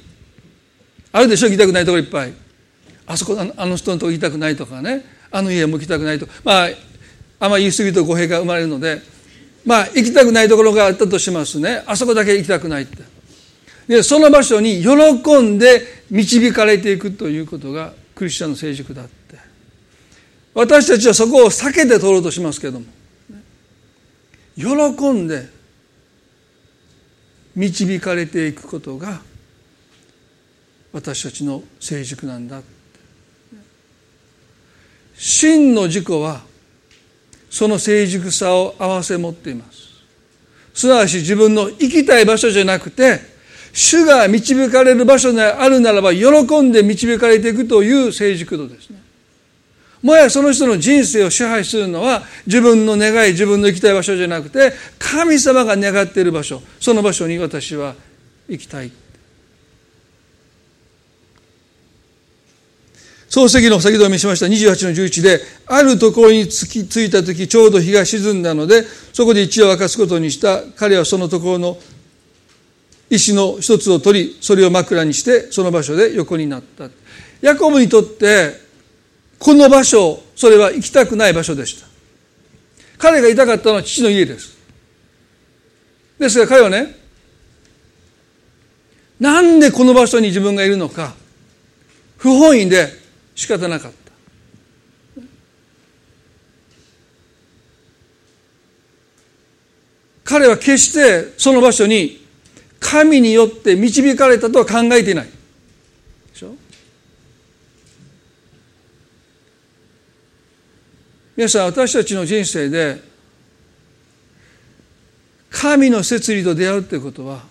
[1.13, 1.49] あるでしょ？
[1.49, 2.33] 行きたくないところいっぱい。
[3.07, 5.05] あそこあの人のとこ行きたくないとかね。
[5.31, 6.69] あの家も行きたくないとまあ
[7.41, 9.03] あんまり言い過ぎると語弊が生まれるので。
[9.67, 11.83] まあ行きたくないところがあったとしますね。
[11.87, 13.20] あそこだけ行きたくないって。
[13.87, 19.11] でその場所に喜んで導かれていくということがクリスチャンの成熟だって。
[20.55, 22.87] 私たちはそこを避けて通ろうとしますけども。
[24.57, 25.49] 喜んで
[27.57, 29.23] 導かれていくことが
[30.93, 32.63] 私たちの成熟なんだ
[35.17, 36.43] 真の自己は
[37.51, 39.91] その成熟さを併せ持っています。
[40.73, 43.21] すなわち自分の行きたい場所じゃなくて
[43.73, 46.29] 主が導かれる場所であるならば喜
[46.63, 49.01] んで導かれていくという成熟度ですね。
[50.03, 57.95] もやその人の人生を支配するのは自分の願い自分の行きたい場所じゃなくて神様が願っている場所その場所に私は
[58.49, 58.91] 行きたい。
[63.29, 64.47] 漱石の先ほど見しました。
[64.47, 70.63] 28の11であるところに着着いた時ちょうど日が沈んだのでそこで一夜を明かすことにした。
[70.75, 71.79] 彼はそのところの
[73.11, 76.89] 石の一つを取りそれを枕にしてその場所で横になった。
[77.43, 78.53] ヤコブにとって
[79.39, 81.89] この場所それは行きたくない場所でした。
[82.99, 84.57] 彼がいたかったのは父の家です。
[86.19, 86.95] ですが彼はね
[89.19, 91.15] なんでこの場所に自分がいるのか
[92.19, 92.89] 不本意で
[93.35, 93.99] 仕方なかった。
[100.23, 102.20] 彼は決してその場所に
[102.81, 105.27] 神によって導かれたとは考えていない。
[105.27, 105.33] で
[106.35, 106.57] しょ？
[111.37, 113.01] 皆さん私たちの人生で
[115.51, 117.43] 神の摂理と出会うということは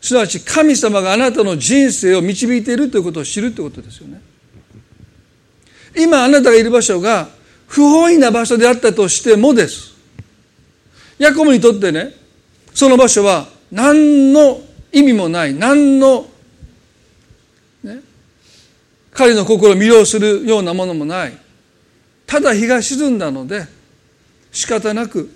[0.00, 4.20] すなわち神様があなたの人生を導いているということを知るということですよね。
[5.96, 7.28] 今あなたがいる場所が
[7.66, 9.94] 不本意な場所であったとしてもです。
[11.18, 12.23] ヤコブにとってね
[12.74, 14.60] その場所は何の
[14.92, 16.26] 意味もない何の、
[17.84, 18.00] ね、
[19.12, 21.38] 彼の心を魅了するようなものもない。
[22.26, 23.66] ただ日が沈んだので
[24.50, 25.30] 仕方なく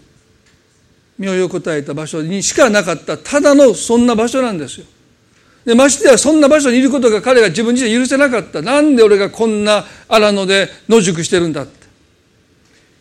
[1.19, 3.17] 身を横たえた場所にしかなかった。
[3.17, 4.87] ただのそんな場所なんですよ。
[5.65, 8.63] でましてやそんな場所にいることが彼が自分自身許せなかった。
[8.63, 11.87] なんで俺がこんな荒野で野宿してるんだって。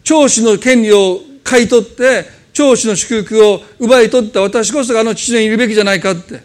[0.03, 6.41] 長子の権利を買い取って長子の祝福を奪い取った私こそがあの父にいるべきじゃないかって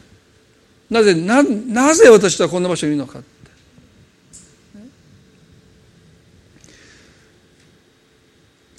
[0.91, 3.29] なぜななぜ私はこんな場所にいるのかって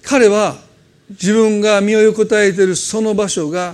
[0.03, 0.57] 彼は
[1.09, 3.73] 自分が身を横たえているその場所が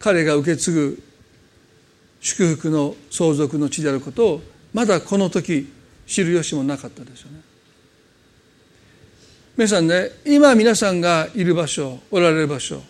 [0.00, 1.02] 彼が受け継ぐ
[2.20, 4.40] 祝福の相続の地であることを
[4.74, 5.72] まだこの時
[6.08, 7.51] 知る由もなかったですよね。
[9.56, 12.82] 皆さんね今皆さんがいる場所おられる場所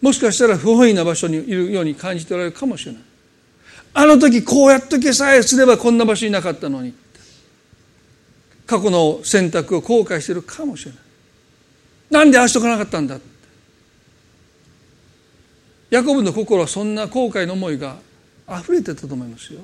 [0.00, 3.02] もしかしたら不本意な場所にいるように感じておられるかもしれない。
[3.94, 6.94] あの時こうやっとけさえすればこんな場所になかったのに。
[8.66, 11.00] 過去の選択を後悔してるかもしれない。
[12.10, 13.18] なんでああしとかなかったんだ
[15.90, 17.96] ヤコブの心はそんな後悔の思いが
[18.48, 19.60] 溢れてたと思いますよ。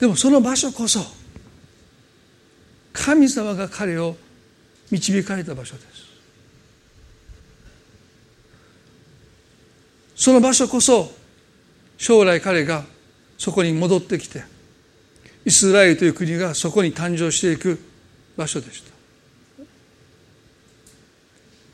[0.00, 1.00] でもその場所こそ
[2.92, 4.16] 神様が彼を
[4.90, 6.10] 導かれた場所です。
[10.16, 11.10] その場所こそ
[11.96, 12.84] 将来彼が
[13.38, 14.42] そこに戻ってきて
[15.46, 17.78] イスラエルという国がそこに誕生していく
[18.36, 18.90] 場所でした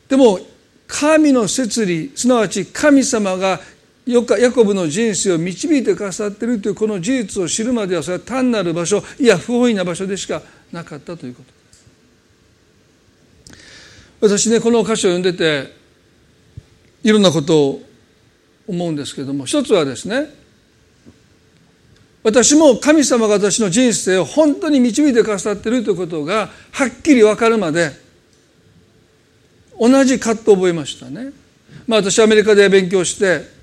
[0.09, 0.39] でも
[0.87, 3.59] 神の摂理すなわち神様が
[4.07, 10.41] ヤコブの人生を導いてくださっているというこの事実を知るまではそれは単なる場所いや不本意な場所でしか
[10.71, 11.43] なかったというこ
[14.21, 15.73] と私ねこの歌詞を読んでて
[17.03, 17.83] いろんなことを
[18.69, 20.29] 思うんですけれども一つはですね
[22.23, 27.91] 私も神様が私の人生を本当に導いてくださっているということがはっきり分かるまで
[29.79, 31.33] 同じ葛藤を覚えましたね。
[31.87, 33.56] まあ、私アメリカで勉強して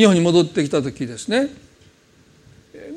[0.00, 1.50] 日本に戻ってきた時ですね、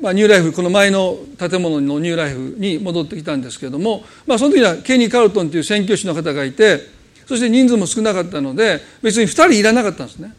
[0.00, 6.80] まあ、ニューライフこの前の建物のニューライフに戻ってきたんですけども、まあ、その時にはケニー・カルトンという宣教師の方がいて
[7.26, 10.34] そして人数も少なかったので別に2人いらなかったんですね。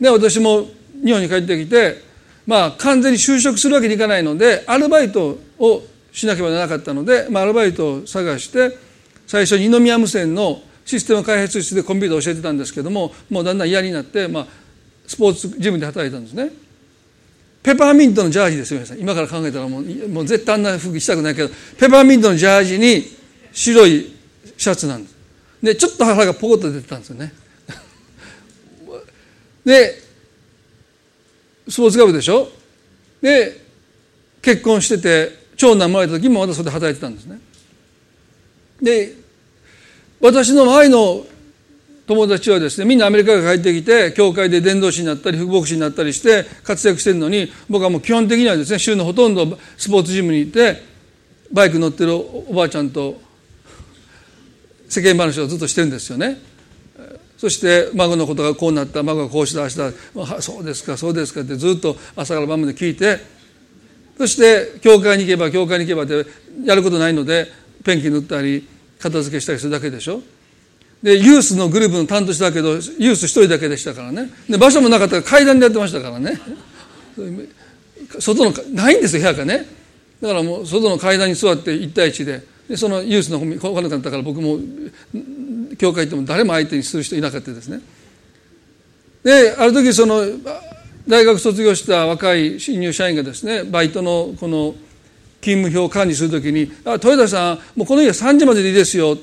[0.00, 0.66] で私も
[1.04, 2.02] 日本に帰ってきて
[2.48, 8.76] まあ完全に就職するわけにいかないのでアルバイトをしなければならなかったので、まあ、アルバイトを探して
[9.28, 14.46] 最初に二宮無線のシステム開発室でコンピューターを教えてたんですけどももうだんだん嫌になって、まあ、
[15.10, 16.52] スポーツジムで働いたんですね。
[17.64, 19.00] ペパーミントのジャージですよ皆さん。
[19.00, 23.02] 今から考えたらもうもう絶対あんな服着したくないけどペパーミントのジャージに
[23.52, 24.14] 白い
[24.56, 25.16] シャツなんです。
[25.60, 27.32] でちょっと腹がポコッと出てたんですよね。
[29.66, 30.00] で
[31.68, 32.48] スポーツ学部でしょ？
[33.20, 33.60] で
[34.40, 37.40] 結婚してて長男生まれた時もまだそれで働いてたんですね。
[38.80, 39.16] で
[40.20, 41.26] 私の周りの
[42.10, 49.46] 友達はですねみんなアメリカから帰ってきて教会で伝道師になったり福牧師になったりして活躍してるのに僕はもう基本的にはですね週のほとんど
[49.76, 50.82] スポーツジムに行って
[51.52, 53.20] バイク乗ってるおばあちゃんと
[54.88, 56.38] 世間話をずっとしてるんですよね。
[57.38, 59.92] そして孫のことがこうなった孫がこうしたあした
[60.42, 63.18] そうですかそうですかってずっと朝から晩まで聞いて
[64.18, 66.28] そして教会に行けば教会に行けばって
[66.64, 67.46] やることないので
[67.84, 68.66] ペンキ塗ったり
[68.98, 70.22] 片付けしたりするだけでしょ。
[71.02, 74.30] でユースのグループの担当したけどユース一人だけでしたからね。
[74.48, 76.38] で場所もなかったから階段でやってましたからね。
[78.18, 79.66] 外のないんですよ部屋がね。
[80.20, 82.42] だからもう外の階段に座って1対1で。
[82.68, 84.60] でそのユースの方来なかったから僕も
[85.76, 87.80] 教会行っても誰も相手にする人いなかったですね。
[89.24, 90.24] である時その
[91.08, 94.74] 大学卒業した若い新入社員がですねバイトのこの
[95.40, 99.18] 勤務表を管理するときに「あ豊田さんもうこの日は3時まででいいですよ」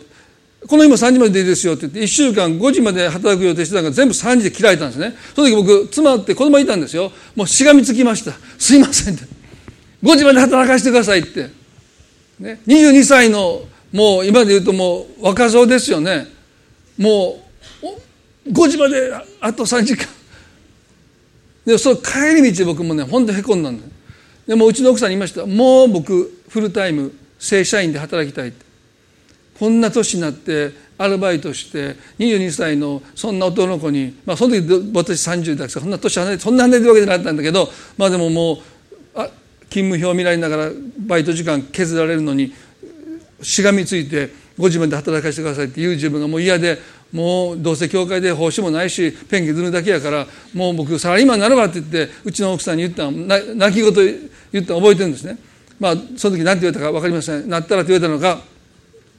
[0.68, 5.16] この日も3時まででいいですよって言って1週間5時まで働く予定してたのが全部3時で切られたんですね。
[5.34, 7.12] その時僕妻って子供いたんですよ。
[7.36, 8.34] もうしがみつきました。
[8.58, 9.24] すいませんって。
[10.04, 11.50] 5時まで働かせてくださいって、
[12.40, 13.62] ね、22歳の
[13.92, 16.28] もう今で言うともう若造ですよね。
[16.98, 17.40] も
[18.48, 20.06] う5時まであと3時間。
[21.66, 23.84] でその帰り道僕もね本当へこんだんだ
[24.48, 25.46] でもうちの奥さんに言いました。
[25.46, 28.67] もう僕フルタイム正社員で働きたいって。
[29.60, 38.58] こんな年になってアルバイトして22歳のそんな男の子に、まあ、その時私30だからそんな年離れそんな離れてるわけじゃなかったんだけどまあでももう
[39.16, 39.30] あ
[39.70, 40.72] 勤務表を見られながら
[41.06, 42.54] バイト時間削られるのに
[43.42, 46.80] しがみついて5時まで働かせてくださいって言う自分がもう嫌で
[47.12, 53.94] もうどうせ教会で報酬もないしペンキ塗るだけやからもう僕サラリーマンになるわって言ってうちの奥さんに言った泣き言
[54.52, 55.38] 言った覚えてるんですね。
[55.80, 57.50] まあその時何て言われたか分かりません。
[57.50, 58.42] なったらって言われたのか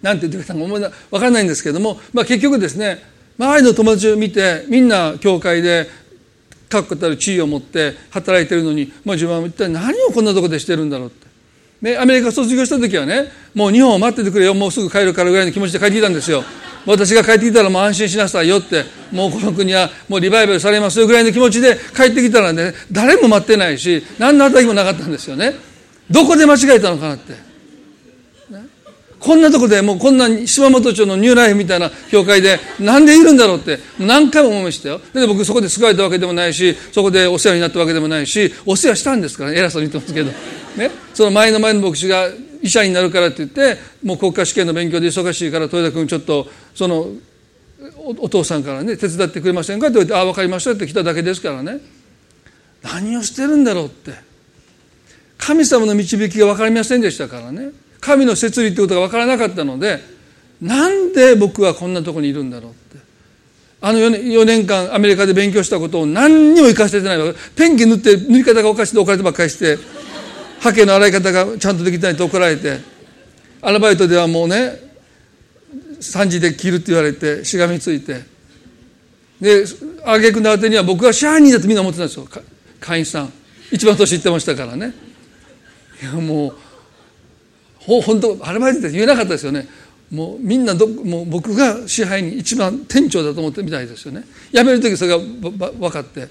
[0.03, 3.03] 何て言ってくれたのか分からないんですけども、まあ、結局ですね
[3.39, 5.89] 周りの友達を見てみんな教会で
[6.69, 11.29] 確固たる地位を持って働いてるのに、まあ、自分は一体何をこんなとこでしてるんだろうって。
[11.81, 16.43] ね、アメリカ卒業した時はねもう日本を待っててくれよもうすぐ帰るからぐらいの気持ちで帰ってきたんですよ。
[16.87, 25.55] 私が帰ってきたらもう安心しなさいよってもうこの国はもうリバイバルされますよぐらいの気持ちで帰ってきたらね誰も待ってないし何の働きもなかったんですよね。
[26.11, 27.48] どこで間違えたのかなって。
[29.21, 35.01] こんなとこでもうこんな島本町のニューライフみたいな教会でなんでいるんだろうって何回も思いましたよ。
[35.13, 40.31] で僕そこで救われたわけでもないし、そこでお世話になったわけでもないし、お世話したんですからね、偉そうに言ってますけど。
[40.77, 40.91] ね。
[41.15, 42.29] その前の前の牧師が
[42.63, 47.09] 医者になるからって言って、もう国家試験の勉強で忙しいから豊田君ちょっとその
[48.05, 51.81] お父さんからね、手伝ってくれませんかって言われて、ああ、分かりましたって来ただけですからね。
[52.83, 54.13] 何をしてるんだろうって。
[55.37, 57.71] 神様の導きが分かりませんでしたからね。
[58.01, 60.01] 神の摂理ってことが分からなかったので
[60.61, 62.99] なんで僕はこんなとこにいるんだろうって。
[63.81, 69.79] あの 4, 4年間アメリカで勉強したことを何にも生かせてないペンキ塗って塗り方がおかしいて怒られてばっかりして
[70.61, 72.79] ハケの洗い方がちゃんとできないと怒られて
[73.63, 74.73] アルバイトではもうね
[76.01, 78.39] 3時で切るって言われてしがみついて。
[79.41, 79.65] で
[80.05, 82.27] 挙句のあてには僕が支配人だってみんな思ってたんですよ。
[82.81, 83.33] 会員さん。
[83.71, 84.93] 一番年いってましたからね。
[86.03, 86.57] いやもう
[87.89, 89.67] 本当アルバイトって言えなかったですよね。
[90.11, 94.25] もうみんなどもう僕が支配人一番店長だと思ってみたいですよね。
[94.53, 96.29] 辞める時それが分かって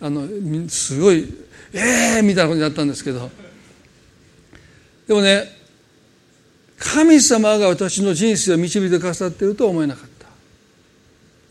[0.00, 0.26] あの
[0.68, 1.32] すごい
[1.72, 3.30] 「ええー!」みたいなことになったんですけど。
[5.06, 5.60] でもね
[6.78, 10.26] 神様が私の人生を導いてくださっているとは思えなかった。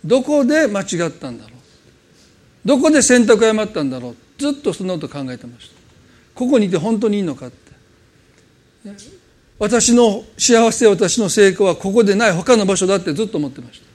[0.04, 2.68] どこで間違ったんだろう。
[2.68, 4.16] どこで選択を誤ったんだろう。
[4.42, 5.76] ずっとそんなこと考えてました。
[6.34, 7.72] ここにいて本当にいいのかって。
[9.60, 13.86] 私の幸せ私の成功はここでない他の場所だってずっと思ってました。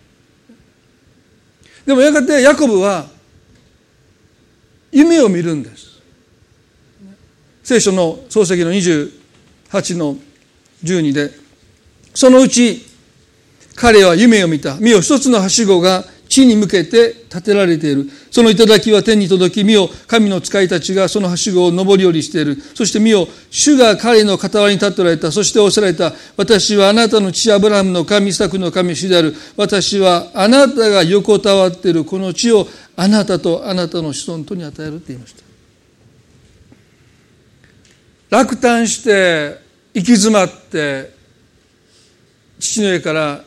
[1.86, 3.06] でもやがてヤコブは
[4.92, 6.00] 夢を見るんです。
[7.62, 10.16] 聖書の漱石の28の
[10.84, 11.30] 12で
[12.14, 12.84] そのうち
[13.74, 14.76] 彼は夢を見た。
[14.76, 16.04] 見よ一つのはしごが
[16.34, 18.10] 地に向けて建てられている。
[18.28, 22.56] その頂は天に届き、見よ、神の使いたちがそのはしごを上り下りしている。
[22.74, 25.30] そして見よ、主が彼の傍らに立っておられた。
[25.30, 26.12] そしておっしゃられた。
[26.36, 29.32] 私はあなたの父アブラハムの神、作の神、主である。
[29.56, 32.66] 私はあなたが横たわっているこの地を
[32.96, 35.44] あなたとあなたの子孫とに与えるって言いました。
[38.36, 39.60] 落胆して、
[39.94, 41.14] 行き詰まって、
[42.58, 43.44] 父の家から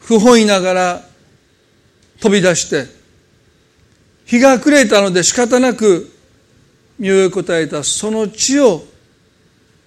[0.00, 1.07] 不本意ながら
[2.20, 2.86] 飛び出して
[4.26, 6.10] 日が暮れたので仕方なく
[6.98, 8.84] 身を答えたその地を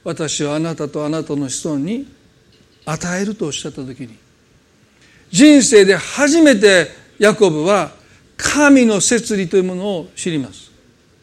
[0.04, 2.08] 私はあなたとあなたの子孫に
[2.86, 4.18] 与えるとおっしゃった時に
[5.30, 6.88] 人生で初めて
[7.20, 7.92] ヤコブは
[8.36, 10.72] 神の摂理というものを知ります。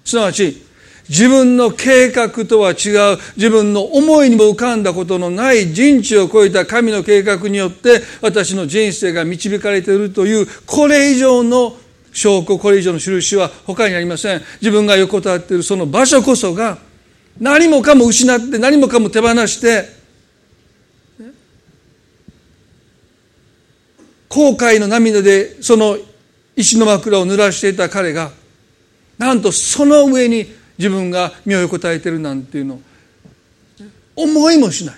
[0.05, 0.68] すなわち
[1.09, 3.19] 自分の計画とは違う。
[3.37, 11.77] 自分の思いにも浮かんだことのない人知を超えた神の計画によって私の人生が導かれているというこれ以上の
[12.13, 14.43] 証拠これ以上の印は他にありません。
[14.61, 16.79] 自分が横たわっているその場所こそが
[17.41, 19.99] 何もかも失って何もかも手放して
[24.29, 25.97] 後悔の涙でその
[26.55, 28.31] 石の枕を濡らしていた彼が
[29.17, 32.81] なんとその上に自分が身を横たえてるなんていうの。
[34.14, 34.97] 思いもしない。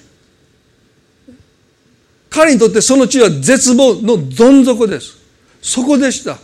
[2.29, 5.19] 彼にとってその地は絶望のどん底です。
[5.61, 6.39] そこでした。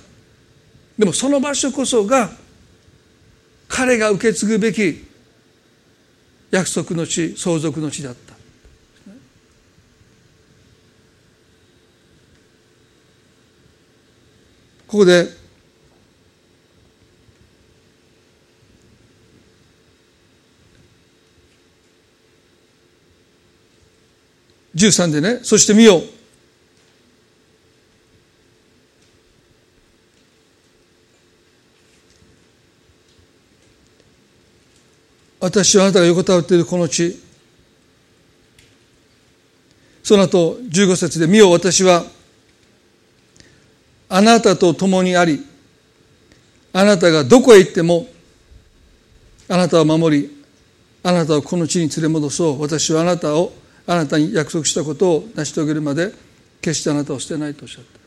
[0.99, 2.30] でもその場所こそが
[3.68, 5.05] 彼が受け継ぐべき
[6.51, 8.34] 約束の地相続の地だった。
[14.87, 15.28] ここで
[24.77, 26.03] 13でねそして見よ
[35.41, 37.22] 私はあなたが横たわっているこの地。
[40.03, 42.05] その後15節で「見よ私は
[44.09, 45.45] あなたと共にあり
[46.72, 48.07] あなたがどこへ行っても
[49.49, 50.31] あなたを守り
[51.03, 52.61] あなたをこの地に連れ戻そう。
[52.62, 53.53] 私はあなたを
[53.87, 56.12] あなたに約束したことを成し遂げるまで
[56.61, 58.01] 決してあなたを捨てないとおっしゃった。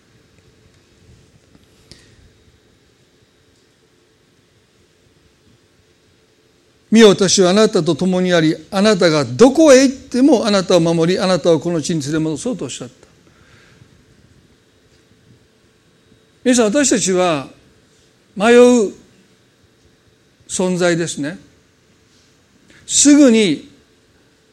[6.91, 13.07] 見よ私はあなたと共にありあなたがどこへ行ってもあなたを守りあなたをこの地に連れ戻そうとおっしゃった。
[16.43, 17.47] 皆さん私たちは
[18.35, 18.93] 迷う
[20.47, 21.37] 存在ですね。
[22.87, 23.69] すぐに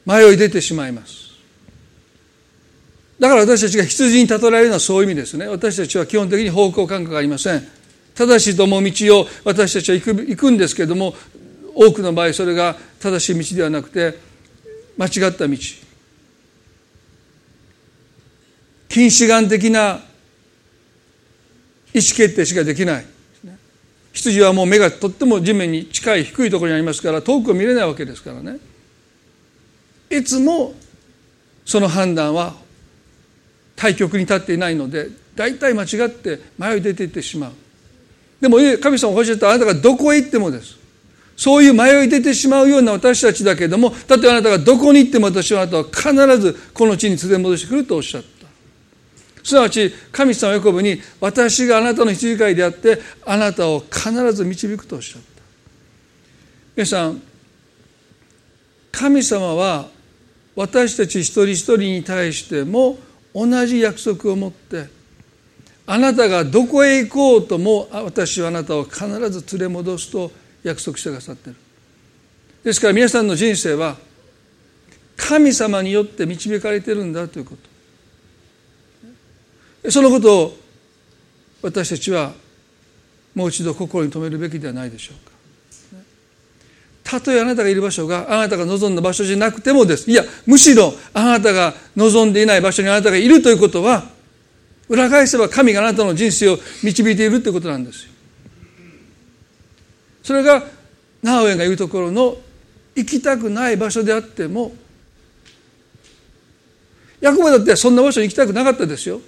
[0.07, 1.27] 迷い出てしまいます。
[3.19, 5.49] だから私たちが羊に例えられるのはそういう意味ですね。
[5.49, 7.67] 私たちは基本的に方向感覚がありません。
[8.15, 11.15] 正しいと思う道を私たちは行く行くんですけれども
[11.75, 14.19] 多くの場合それが正しい道ではなくて
[14.97, 15.57] 間違った道。
[18.89, 20.01] 近視眼的な
[21.93, 23.07] 意思決定しかできない。
[24.13, 28.59] 羊はもう目がとっても地面に近い低いところにありますから遠くを見れないわけですからね。
[30.11, 30.75] いつも
[31.65, 32.55] その判断は
[33.75, 37.53] 対極に立っていないので大体間違って迷い出ていってしまう。
[38.41, 40.77] でも神様おっしゃったあなたがどこへ行ってもです。
[41.37, 48.47] そういう迷い出てしまうような私たちだけれどもたとえあなたがどこに行っても私はあなたは必ずこの地に連れ戻してくるとおっしゃった。
[49.45, 55.29] すなわち神様ヤコブに私があなたの羊飼いであってあなたを必ず導くとおっしゃった。
[56.75, 57.23] 皆さん
[58.91, 59.89] 神様は
[60.57, 62.99] 私たち一人一人に対しても
[63.35, 64.89] 同じ約束を持って
[65.87, 70.33] あなたがどこへ行こうとも私はあなたを必ず連れ戻すと
[70.65, 71.59] 約束してくださっている。
[72.65, 73.97] ですから皆さんの人生は
[75.17, 77.57] 神様によって導かれているんだというこ
[79.85, 79.91] と。
[79.91, 80.59] そのことを
[81.63, 82.33] 私たちは
[83.35, 85.36] もう一度心に留めるべきではないでしょうか。
[87.07, 90.11] たとえあなたがいる場所があなたが望んだ場所じゃなくてもです。
[90.11, 94.11] いやむしろあなたが望んでいない場所にあなたがいるということは
[94.89, 98.13] 裏返せば神があなたの人生を導いているということなんですよ。
[100.25, 100.65] それが
[101.23, 102.37] ナウエンが言うところの
[102.97, 104.73] 行きたくない場所であっても
[107.21, 109.21] ヤコブだってそんな場所に行きたくなかったですよ。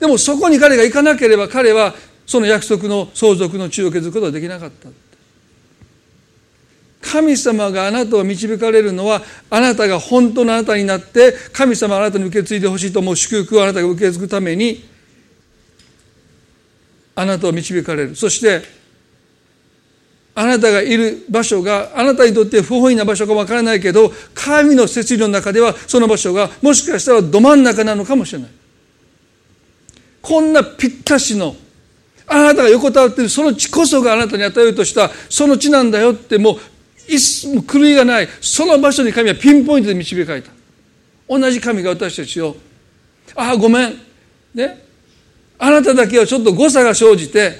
[0.00, 1.94] でもそこに彼が行かなければ彼は
[2.26, 4.88] その約束の相続の地を築くことはできなかった。
[7.00, 14.84] 神様があなたを導かれるのはあなたが本当のあなたになって神様あなたに受け継いでほしいと思う祝福をあなたが受け継ぐために
[17.14, 18.16] あなたを導かれる。
[18.16, 18.62] そして
[20.34, 28.50] あなたがいる場所があなたにとって不本意な場所かわからないけど神の摂理の中ではその場所がもしかしたらど真ん中なのかもしれない。
[30.22, 31.56] こんなぴったしの
[32.26, 36.56] あなたが横たわっているその地こそがあなたに与えようとしたその地なんだよってもう
[37.66, 40.50] 狂いがないその場所に神はピンポイントで導かれた。
[41.28, 42.56] 同じ神が私たちを
[43.34, 43.94] ああごめん。
[44.54, 44.84] ね。
[45.58, 47.58] あなただけはちょっと誤差が生じて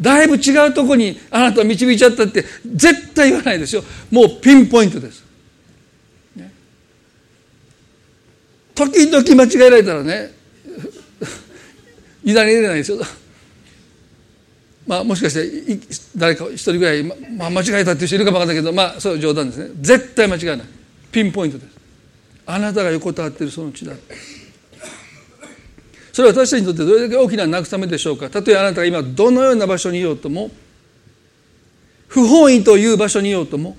[0.00, 3.82] だいぶ違うとこにあなたを導いちゃったって絶対言わないですよ。
[4.10, 5.24] もうピンポイントです、
[6.34, 6.52] ね、
[8.74, 10.32] 時々間違えられたらね
[12.24, 12.98] 委ねれないですよ。
[14.86, 15.78] まあ、もしかして
[16.16, 19.74] 誰か一人ぐらい、まあ、間違えたっていう人いるかもわからないけどまあそういう冗談ですね。
[19.80, 20.66] 絶対間違いない。
[21.12, 21.78] ピンポイントです。
[22.46, 23.92] あなたが横たわっているその地だ
[26.12, 28.28] それは私たちにとってどれだけ大きな慰めでしょうか。
[28.28, 30.50] たとえあなたが今どのような場所にいようとも
[32.08, 33.76] 不本意という場所にいようとも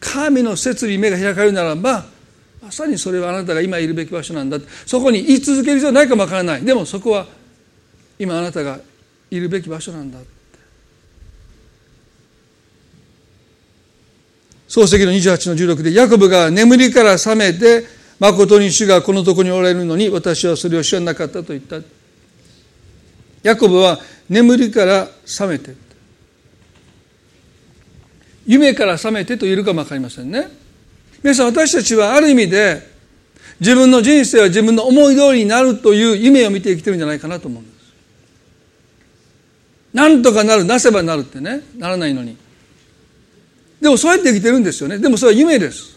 [0.00, 2.04] 神の摂理目が開かれるならば
[2.62, 6.64] まさにそれはあなたが今いるべき場所なんだそこに居続ける必要ないかもわからない。
[6.64, 7.26] でもそこは
[8.18, 8.80] 今あなたが
[9.36, 10.18] いるべき場所なんだ。
[14.68, 17.84] 漱石の28の16でヤコブが眠りから覚めて
[18.18, 21.80] 誠に主がこのとこにおられるのに私はそれを知らなかったと言った。
[23.42, 25.74] ヤコブは眠りから覚めて
[28.46, 30.48] 夢から覚めてと言えるかも分かりませんね。
[31.22, 32.82] 皆さん私たちはある意味で
[33.60, 37.62] 自分の人生は自分の思い通りになるという夢を見て生きてるんじゃないかなと思う。
[37.62, 37.73] んです
[39.94, 41.62] なんとかなるなせばなるってね。
[41.78, 42.36] ならないのに。
[43.80, 44.98] でもそうやって生きてるんですよね。
[44.98, 45.96] でもそれは夢です。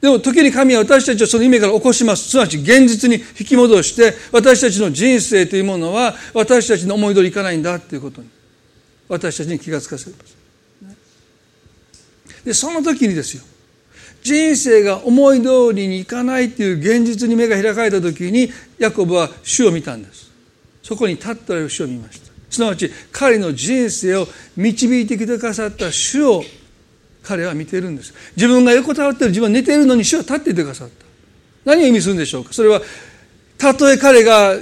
[0.00, 2.30] でも時に神は私たちをその夢から起こします。
[2.30, 8.28] すなわち現実に引き戻して私たちの人生というものは私たちの思い通りいかないんだということに。
[9.08, 10.36] 私たちに気がつかせます。
[12.46, 13.42] でその時にですよ。
[14.22, 20.30] 人生が思い通りにいかないという現実に目が開かれた時にヤコブは主を見たんです。
[20.82, 22.31] そこに立っておられる主を見ました。
[22.52, 24.26] すなわち彼の人生を
[24.56, 26.44] 導いてきてくださった主を
[27.22, 28.12] 彼は見ているんです。
[28.36, 31.06] 自分が横たわってる自分は寝ているのに主は立っていてくださった。
[31.64, 32.52] 何を意味するんでしょうか？
[32.52, 32.82] それは
[33.56, 34.54] たとえ彼が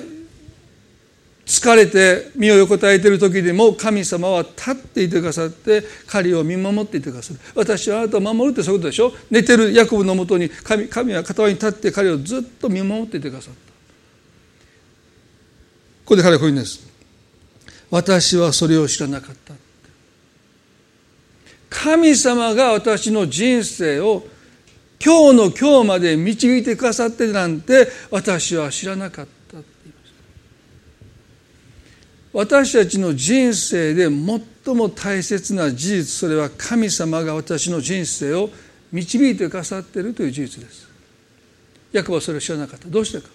[1.47, 7.41] 疲れて身を横たえている時でも神様は立っていてくださって彼を見守っていてくださる。
[7.57, 9.13] 私はあなたを守るってそういうことでしょ？
[9.31, 13.61] 寝てるヤコブのもとに神神は片輪に立って彼をずっと見守っていてくださった。
[13.61, 13.67] こ
[16.05, 16.90] こで彼はこう言うんです。
[17.91, 19.55] 私はそれを知らなかった。
[21.69, 24.25] 神様が私の人生を
[25.03, 30.13] 今日の今日まで導いてくださってなんて私は知らなかったって言いまし
[32.33, 32.39] た。
[32.39, 38.51] 私たちの人生で最も大切な事実それは神様が私の人生を
[38.93, 40.89] 導いてくださっているという事実です。
[41.93, 42.89] ヤコブはそれを知らなかった。
[42.89, 43.29] どうしてか。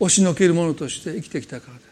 [0.00, 1.91] 押しのけるものとして生きてきたからです。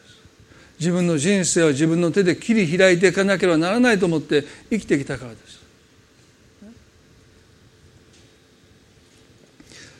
[0.80, 5.60] 自分の人生を自分の手で切り開いていかなければならないと思って生きてきたからです。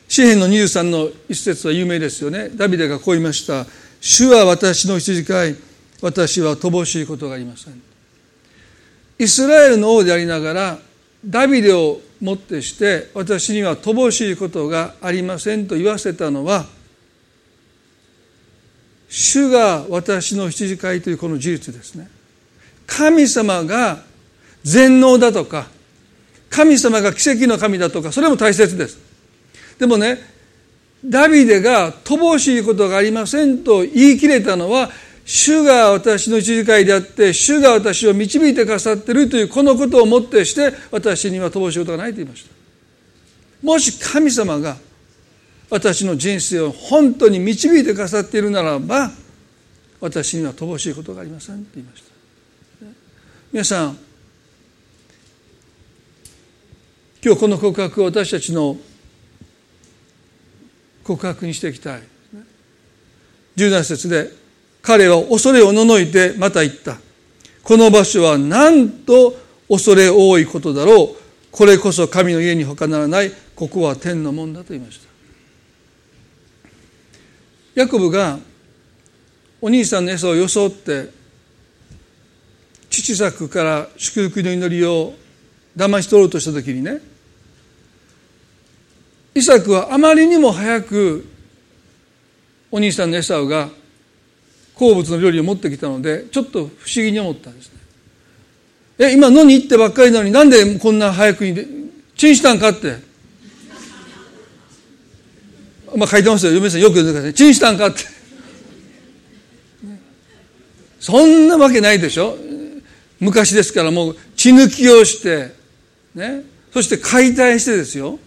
[0.09, 2.49] 詩篇の23の一節は有名ですよね。
[2.49, 3.67] ダビデがこう言いました
[4.01, 5.57] 「主は私の羊飼い
[6.01, 7.81] 私は乏しいことがありません」
[9.21, 10.79] イスラエルの王でありながら
[11.25, 16.67] ダビデをもってして私には乏しいことがありませんと言わせたのは
[19.11, 22.09] 主が私の羊飼いというこの事実ですね。
[22.87, 23.99] 神様が
[24.63, 25.67] 全能だとか
[26.49, 28.99] 神様が奇跡の神だとかそれも大切です。
[29.79, 30.19] でもね
[31.05, 34.91] ダビデが乏しいことがありませんと言い切れたのは
[35.25, 42.51] 主が私の羊飼いであって主が私を導いてくださっているというこのことをもってして私には乏しいことがないと言いました。
[43.63, 44.77] もし神様が
[45.71, 49.11] 私の人生を本当に導いてくださっているならば
[50.01, 52.11] 私には乏しいことがありませんって言いました。
[53.53, 53.99] 皆さん
[57.23, 58.77] 今日この告白を私たちの
[61.05, 62.03] 告白にしていきたい。
[63.57, 64.31] 17節で
[64.81, 66.99] 彼は恐れをののいてまた言った。
[67.63, 69.37] この場所はなんと
[69.69, 71.17] 恐れ多いことだろう。
[71.51, 73.31] これこそ神の家に他ならない。
[73.55, 75.10] ここは天の門だと言いました。
[77.81, 78.39] ヤコブが
[79.59, 81.09] お兄さんの餌を装って
[82.91, 85.15] 父作から祝福の祈りを
[85.75, 87.01] 騙し取ろうとした時にね
[89.35, 91.27] イサクはあまりにも早く
[92.71, 93.71] お兄さんのエサウが
[94.75, 97.81] 好物の料理を持ってきたのでちょっと不思議に思ったんですね。
[98.99, 102.97] え今野に行ってばっかりなのになんでこんな早くにチンしたんかって
[105.97, 106.53] まあ書いてますよ。
[106.53, 108.01] 嫁さんよく読んでくださいチンしたんかって。
[111.01, 112.37] そんなわけないでしょ。
[113.19, 115.55] 昔ですからもう血抜きをして
[116.15, 116.45] ね。
[116.73, 118.19] そして解体してですよ。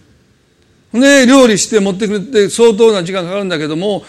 [0.92, 4.04] ね料理して持ってくるって相当な時間かかるんだけども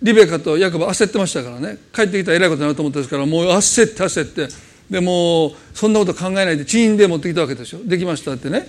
[0.00, 1.78] リベカとヤコブ焦ってましたからね。
[1.92, 4.48] 帰ってきたらえらいことになると思ったですからもう焦って焦って。
[4.90, 8.68] でもそんなこと考えないでチンで持ってきたわけですよできましたってね。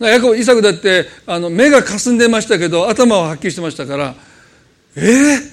[0.00, 4.14] ヤコブイサクだってあの目がかすんでましたけど頭ははっきりしてましたから
[4.96, 5.50] えー、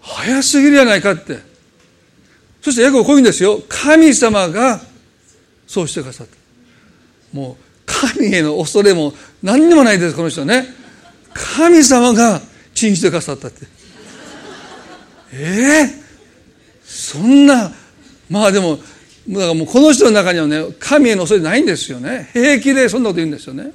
[0.00, 1.38] 早すぎるやないかって。
[2.62, 3.62] そしてヤコブこういうんですよ。
[3.68, 4.80] 神様が
[5.66, 6.36] そうしてくださった。
[7.32, 10.66] もう神への恐れも何にもないですこの人ね。
[11.34, 12.40] 神様が
[12.74, 13.66] 信じてくださったって。
[15.32, 15.88] ええー、
[16.82, 17.70] そんな
[18.30, 18.78] まあでも
[19.28, 22.30] だからもうこの人の中にはね神への恐れないんですよね。
[22.32, 23.72] 平気でそんなこと言うんですよね。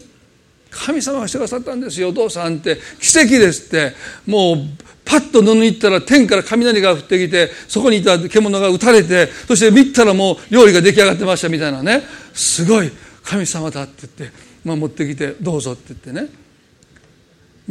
[0.70, 2.10] 神様がしてくださったんですよ。
[2.10, 2.78] お父さんって。
[3.02, 3.94] 奇跡ですって。
[4.26, 4.58] もう
[5.04, 12.02] パッと布に行ったら天から雷が降ってきてそこにいた獣が撃たれてそして見たらもう料理が出来上がってましたみたいなね。
[12.34, 12.90] すごい。
[13.24, 16.30] 神様だって言って、まあ、持ってきてどうぞって言ってね。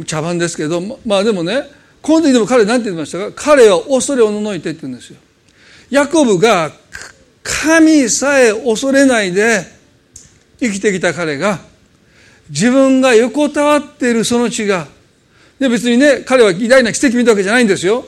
[0.05, 1.63] 茶番ですけどまあでもね
[2.01, 3.31] この時でも彼何て言いましたか？
[3.35, 5.17] 彼は恐れをののいてって言うんですよ。
[5.89, 6.71] ヤコブが
[7.43, 9.65] 神さえ恐れないで
[10.59, 11.59] 生きてきた彼が
[12.49, 14.87] 自分が横たわっているその地が
[15.59, 18.05] で別にね彼は偉大な奇跡見たわけじゃないんですよ。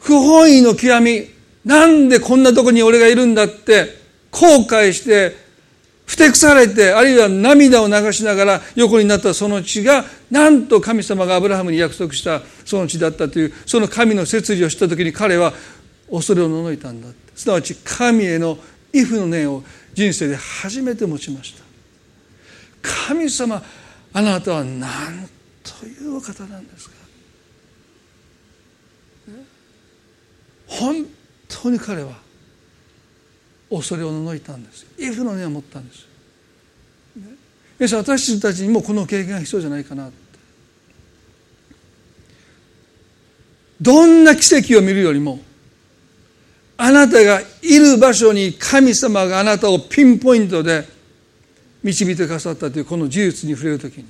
[0.00, 1.28] 不本意の極み
[1.64, 3.88] なんでこんなとこに俺がいるんだって
[4.30, 5.34] 後悔して
[6.06, 15.54] ふてくされてあるいは涙を流しながら横になったその地がなんと神様がアブラハムに約束したその地だったというその神の摂理を知った時に彼は
[16.10, 18.58] 恐れをののいたんだすなわち神への
[18.92, 21.64] 畏怖の念を人生で初めて持ちました。
[22.82, 23.62] 神様
[24.12, 25.28] あなたは何
[25.80, 26.94] というお方なんですか？
[30.66, 31.06] 本
[31.48, 32.12] 当に彼は
[33.70, 36.06] 恐れをののいたんです畏怖の念を持ったんです
[37.78, 40.10] 皆さん私たちにもこの経験が必要じゃないかな
[43.80, 45.40] どんな奇跡を見るよりも
[46.76, 50.86] あなたがいる場所に神様があなたをピンポイントで
[51.82, 54.06] 導いてくださったというこの事実に触れる時に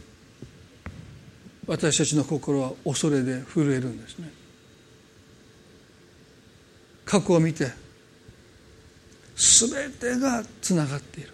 [1.67, 4.31] 私たちの心は恐れで震えるんですね。
[7.05, 7.71] 過去を見て
[9.37, 11.31] 全てがつながっている。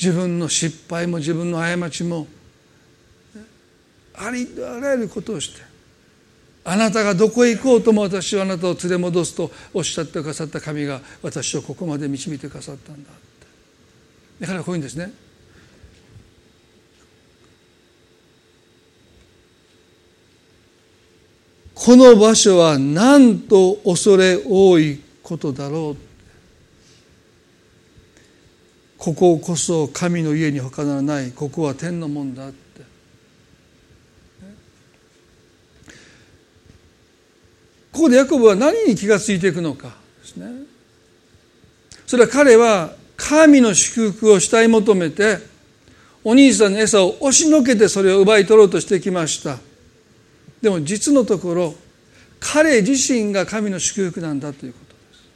[0.00, 2.26] 自分の失敗も自分の過ちも
[4.14, 5.69] ありとあらゆることをして
[6.64, 13.10] あなたがどこへ行こうとも私はあなたを連れ戻すとおっしゃってくださった神が私をここまで導いてくださったんだ
[14.40, 15.12] だからこういうんですね。
[21.74, 26.10] この場所はなんと恐れ多いことだろう。
[28.98, 31.32] こここそ神の家に他ならない。
[31.32, 32.50] ここは天のもんだ。
[38.00, 39.92] ここでヤコブは何に気が付いていくのかで
[40.24, 40.46] すね。
[42.06, 45.36] それは彼は神の祝福を慕い求めて
[46.24, 49.58] お兄さんの餌を押しのけてそれを奪い取ろうとしてきました。
[50.62, 51.74] でも実のところ
[52.40, 55.28] 彼自身が神の祝福なんだということです。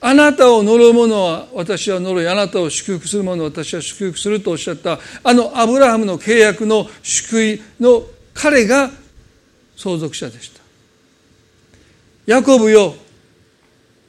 [0.00, 8.90] あなたを呪う者は私は呪いあなたを祝福する者は私は祝福するとおっしゃったあのアブラハムの契約の祝いの彼が
[9.76, 10.60] 相続者でした。
[12.26, 12.94] ヤコブよ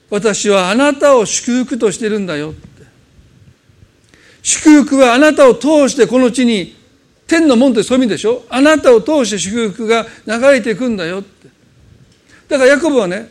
[0.09, 2.68] 私はあなたを祝福としてるんだよって。
[4.41, 6.76] 祝福はあなたを通してこの地に
[7.28, 8.45] 天の門ってそういう意味でしょ？
[8.49, 11.49] あなたを通して祝福が流れていくんだよって。
[12.47, 13.30] だからヤコブはね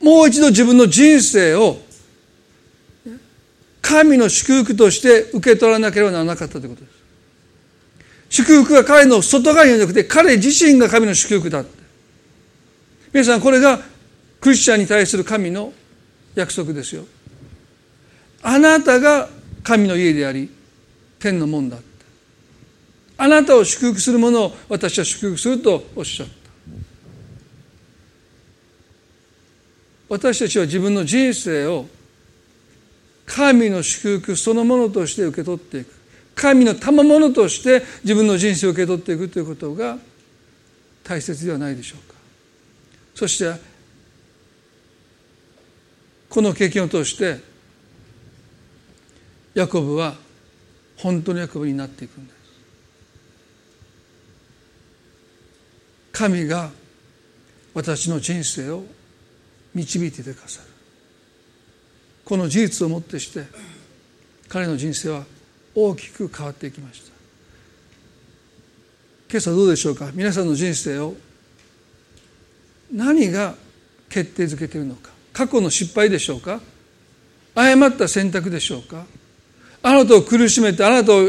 [0.00, 1.78] もう一度自分の人生を
[3.82, 6.95] 神の祝福として受け取らなければならなかったということです。
[8.28, 11.64] 祝福が彼の外側にじゃなくて彼自身が神の祝福だ。
[13.12, 13.80] 皆さんこれが
[14.40, 15.72] クリスチャンに対する神の
[16.34, 17.04] 約束ですよ。
[18.42, 19.28] あなたが
[19.62, 20.50] 神の家であり
[21.18, 21.78] 天の門だ
[23.18, 26.34] あなたを祝福するものを私は祝福するとおっしゃった。
[30.08, 31.86] 私たちは自分の人生を
[33.24, 35.95] 神の祝福そのものとして受け取っていく。
[36.36, 39.96] 神の賜物として自分の人生を受け取っていくということが
[41.02, 42.14] 大切ではないでしょうか。
[43.14, 43.58] そして
[46.28, 47.40] この経験を通して
[49.54, 50.14] ヤコブは
[50.98, 52.36] 本当のヤコブになっていくんです。
[56.12, 56.70] 神が
[57.72, 58.84] 私の人生を
[59.74, 60.68] 導いてくださる。
[62.26, 63.44] この事実をもってして
[64.48, 65.24] 彼の人生は
[65.78, 67.12] 大きく変わっていきました。
[69.30, 70.10] 今朝どうでしょうか？
[70.14, 71.14] 皆さんの人生を
[72.90, 73.54] 何が
[74.08, 75.10] 決定づけているのか？
[75.34, 76.60] 過去の失敗でしょうか？
[77.54, 79.04] 誤った選択でしょうか？
[79.82, 81.28] あなたを苦しめてあなたを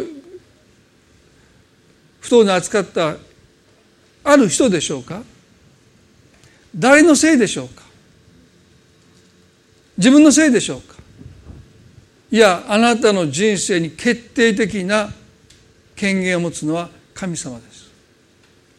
[2.21, 3.17] 不当に扱った
[4.23, 5.23] ある人でしょうか？
[6.73, 7.83] 誰のせいでしょうか？
[9.97, 10.96] 自分のせいでしょうか？
[12.29, 15.09] いやあなたの人生に決定的な
[15.95, 17.89] 権限を持つのは神様です。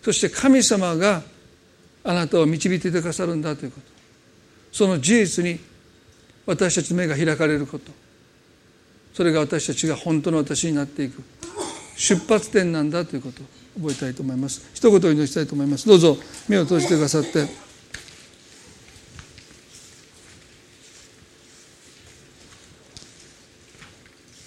[0.02, 1.22] そして神様が
[2.04, 3.86] あなたを導いてくださるんだということ。
[4.72, 5.58] その事実に
[6.46, 7.90] 私たちの目が開かれること。
[9.14, 11.22] それが私たちが本当の私になっていく。
[11.96, 13.46] 出発点なんだということを
[13.80, 14.70] 覚えたいと思います。
[14.72, 15.86] 一言お祈りしたいと思います。
[15.86, 16.16] どうぞ
[16.48, 17.67] 目を閉じてくださって。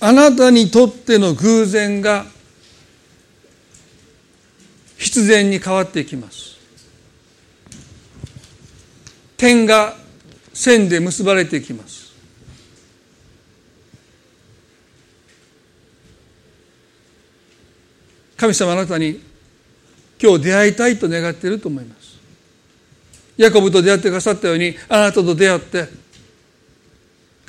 [0.04, 2.26] あなたにとっての偶然が
[4.98, 6.58] 必然に変わっていきます。
[9.38, 9.96] 点が
[10.54, 12.12] 線で結ばれていきます。
[18.38, 19.22] 神様あなたに
[20.20, 22.18] 今日出会いたいと願っていると思います。
[23.38, 26.01] ヤコブと出会ってくださったようにあなたと出会って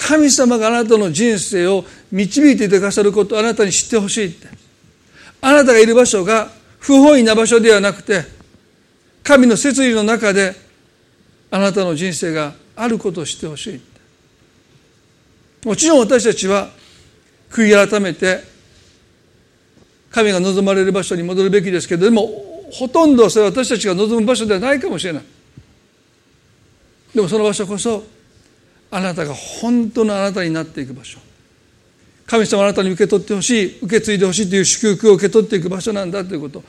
[0.08, 4.48] 神様があなたの人生を導いてくださることをあなたに知ってほしいって。
[5.40, 8.24] あなたがいる場所が不本意な場所ではなくて
[9.22, 10.54] 神の摂理の中で
[11.50, 13.80] あなたの人生があることを知ってほしい
[15.66, 16.70] もちろん私たちは
[17.50, 18.40] 悔い改めて
[20.10, 22.28] 神が望まれる場所に戻るべきですけどでも
[22.72, 25.22] ほとんどそれは私たちが望む場所ではないかもしれない。
[27.14, 28.02] でもその場所こそ
[28.94, 31.18] あなたが本当のあなたになっていく場所。
[32.26, 36.62] 神様あなたに受け取ってほしい受け継いでほしいという祝福を受け取っていく場所なんだということ。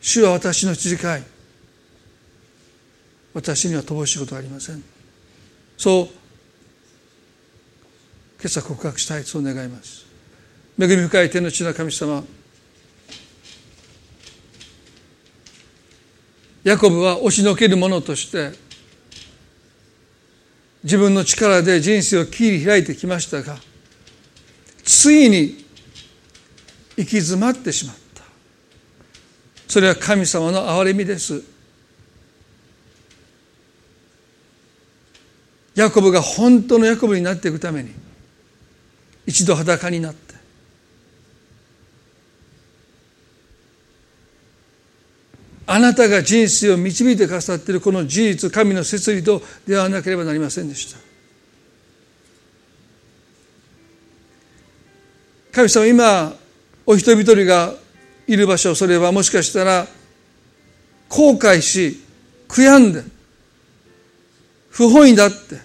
[0.00, 1.22] 主は私の羊飼い。
[3.32, 4.82] 私には乏しいことはありません。
[5.78, 6.06] そう
[8.40, 10.04] 今朝告白したいそう願います。
[10.80, 12.24] 恵み深い天の地の神様
[16.66, 18.50] ヤコブは押しのける者として
[20.82, 23.56] 自分の力で人生を切り開いてきましたが
[24.82, 25.64] ついに
[26.96, 28.24] 行き詰まってしまった。
[29.68, 31.44] それは神様の憐れみです。
[35.76, 37.90] ヤコブが本当のヤコブになっていくために
[39.24, 40.25] 一度裸になって
[45.66, 50.98] あなたが人生を導いてくださっているこの事実神の摂理と出会わなければなりませんでした。
[55.52, 56.32] 神様今
[56.84, 57.74] お一人一人が
[58.26, 59.86] いる場所それはもしかしたら
[61.08, 62.00] 後悔し
[62.46, 63.02] 悔やんで
[64.70, 65.58] 不本意だって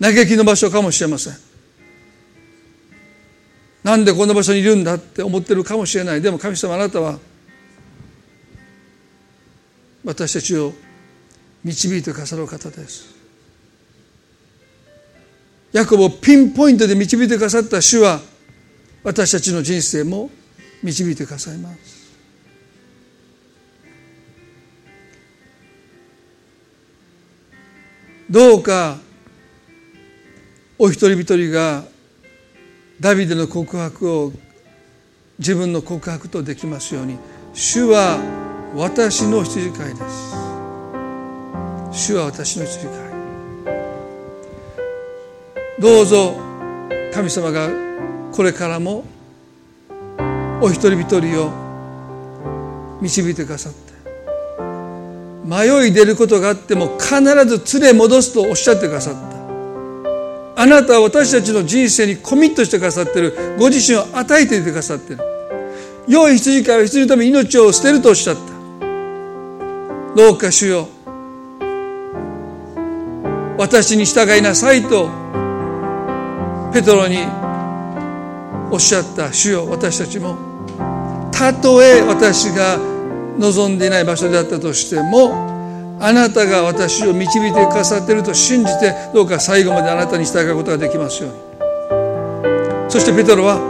[0.00, 1.34] 嘆きの場所かもしれません。
[3.84, 6.20] なんでこんな場所にいるんだって思ってるかもしれない。
[6.20, 7.18] でも神様あなたは
[10.08, 10.72] 私たちを
[11.62, 13.14] 導いてくださる方です。
[15.70, 18.18] ヤコブをピンポイントで導いてくださった主は
[19.04, 20.30] 私たちの人生も
[20.82, 22.16] 導いてくださいます。
[28.30, 28.96] どうか
[30.78, 31.84] お一人一人が
[32.98, 34.32] ダビデの告白を
[35.38, 37.18] 自分の告白とできますように。
[37.52, 40.34] 主は私の羊飼いです。
[41.90, 42.98] 主は私の羊飼い
[45.80, 46.36] どうぞ
[47.12, 47.70] 神様が
[48.32, 49.04] これからも
[50.60, 53.78] お一人一人を導いてくださって
[55.44, 59.38] 迷い出ることがあっても必ず連れ戻すとおっしゃってくださった。
[60.60, 63.56] あなたは私たちの人生にコミットしてくださってる。
[63.58, 65.20] ご自身を与えていてくださってる。
[66.08, 68.57] 良い羊飼いは羊のために命を捨てるとおっしゃった。
[70.18, 70.88] どうか主よ
[73.56, 75.08] 私に従いなさいと
[76.72, 77.18] ペトロに
[78.72, 79.68] おっしゃった主よ。
[79.70, 80.36] 私たちも
[81.30, 82.78] たとえ私が
[83.38, 92.90] 望んでいない場所であったとしてもあなたが私を導いてくださっていると信じてどうか最後まであなたに従うことができますように。
[92.90, 93.60] そしてペトロは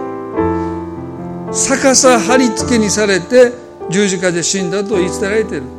[1.53, 3.53] 逆さ貼り付けにされて
[3.91, 5.78] 十字架で死んだと言い伝えられている。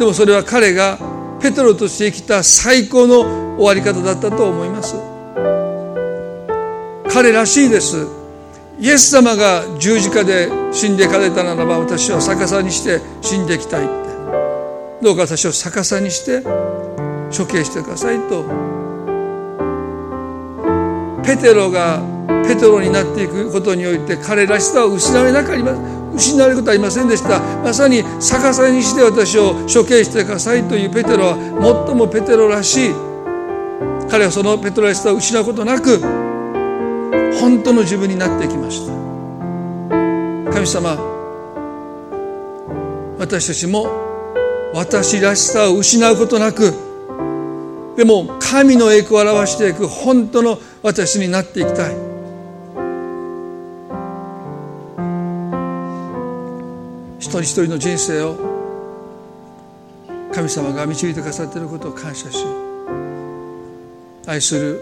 [0.00, 0.98] でもそれは彼が
[1.42, 4.94] ペトロとして生きた最高の終わり方だったと思います。
[7.12, 8.06] 彼らしいです。
[8.78, 13.92] イエス様が十字架で死んでいかれたならば私は逆さにして死んでいきたいって。
[15.02, 16.40] どうか私を逆さにして
[17.36, 18.44] 処刑してくださいと。
[21.22, 22.00] ペテロが
[22.48, 27.40] ペトロになっていくことにおいて彼らしさを失われなかりま失われることはありませんでした。
[27.62, 32.94] まさに逆さにして私を処刑してくださいというペテロは最もペテロらしい
[34.10, 35.98] 彼はそのペトロらしさを失うことなく
[37.40, 38.92] 本当の自分になっていきました。
[40.52, 40.98] 神様
[43.18, 43.86] 私たちも
[44.74, 46.74] 私らしさを失うことなく
[47.96, 52.09] でも神の栄光を表していく本当の私になっていきたい。
[57.30, 58.36] 人一人の人生を
[60.32, 62.44] 神様が導いてくださっていることを感謝し
[64.26, 64.80] 愛する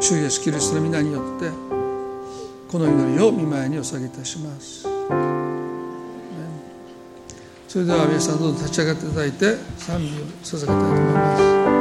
[0.00, 1.50] 主イエスキリストの皆によって
[2.70, 4.86] この祈りを見舞いにお下げいたします。
[7.68, 11.75] それでは皆さんどうぞ立ち上がっていただいて賛美を捧げたいと思います。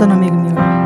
[0.00, 0.79] 真的没个名。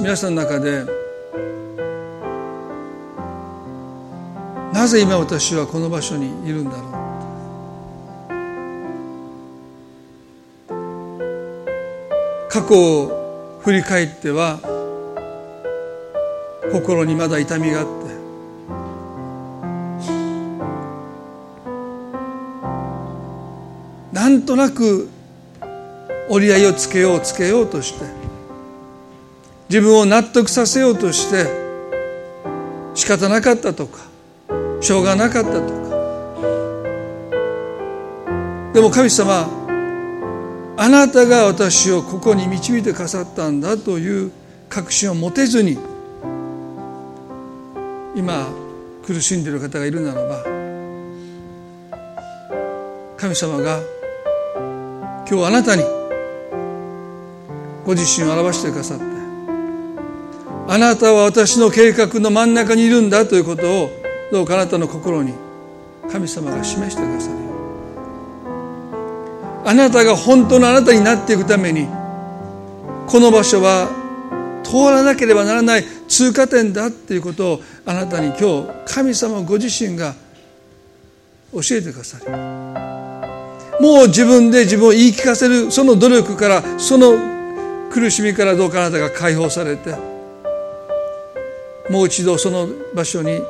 [0.00, 0.84] 皆さんの中で
[4.72, 6.92] なぜ今私はこの場所にいるんだろう？
[12.48, 14.58] 過去を振り返っては
[16.72, 17.92] 心にまだ痛みがあって
[24.12, 25.08] なんとなく
[26.28, 28.21] 折り合いをつけようつけようとして
[29.72, 31.46] 自分を納得させようとして
[32.92, 34.00] 仕方なかったとか
[34.82, 35.72] しょうがなかったとか。
[38.74, 39.48] でも神様
[40.76, 44.30] あなたが私をここに導いてくさったんだという
[44.68, 45.78] 確信を持てずに
[48.14, 48.48] 今
[49.06, 50.42] 苦しんでいる方がいるならば
[53.16, 53.80] 神様が
[55.26, 55.82] 今日あなたに
[57.86, 59.21] ご自身を表してくださって
[60.72, 63.90] あなたは私の計画の真ん中にいるんだということを
[64.32, 65.34] どうかあなたの心に
[66.10, 67.36] 神様が示してくださる
[69.66, 71.86] あなたが本当のあなたになっていくために
[73.06, 73.90] この場所は
[74.64, 80.14] 通らなければならない通過点だっていうことをあなたに今日神様ご自身が
[81.52, 82.30] 教えてくださる。
[83.78, 87.12] もう自分で自分を言い聞かせるその努力からその
[87.90, 90.11] 苦しみからどうかあなたが解放されて
[91.90, 93.40] もう一度その場所に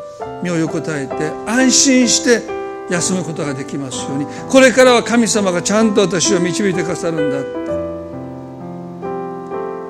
[0.43, 1.15] 身を横たえて
[1.47, 2.43] 安心して
[2.91, 4.27] 休むことができますように。
[4.49, 7.63] これからは神様がちゃんと私を導いてくださるんだって。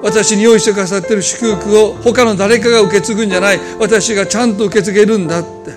[0.02, 3.60] 私に用意してくださっている祝福を他の誰かが受け継ぐんじゃない。
[3.78, 5.72] 私がちゃんと受け継げるんだって。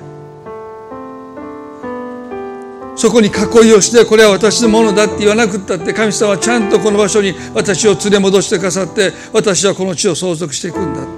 [2.95, 11.14] そこに囲いをしてこれは私のものだって言わなくったって神様はちゃんとこの場所に私を連れ戻してくださって私はこの地を相続していくんだって。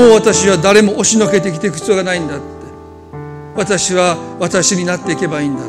[0.00, 2.44] もう私は誰も押しのけてきていく必要がないんだって。
[3.54, 5.66] 私は私になっていけばいいんだっ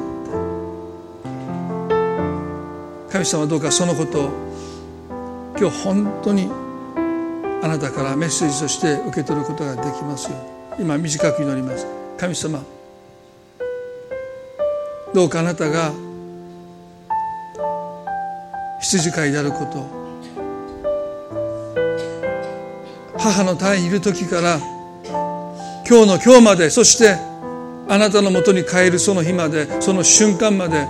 [3.09, 3.11] て。
[3.11, 4.29] 神様どうかそのことを
[5.59, 6.49] 今日本当に
[7.61, 10.37] あなたからメッセージとして受け取ることができますよ
[10.79, 11.85] 今短く祈ります。
[12.17, 12.63] 神様
[15.13, 15.91] どうかあなたが
[18.79, 20.00] 羊飼いであること
[23.23, 24.57] 母の胎にいる時から
[25.87, 27.15] 今日の今日までそして
[27.87, 30.87] あなたのもとに帰るその日までその瞬間まで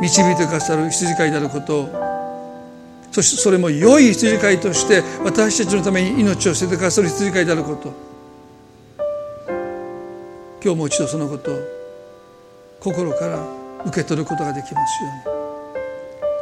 [0.00, 2.08] 導いてくださる羊飼いであることを
[3.12, 8.08] そしてそれも良い羊飼いとして私たちのために命を捨ててくださる羊飼いであること。
[10.62, 11.58] 今日もう一度そのことを
[12.80, 13.38] 心から
[13.86, 15.38] 受け取ることができますように。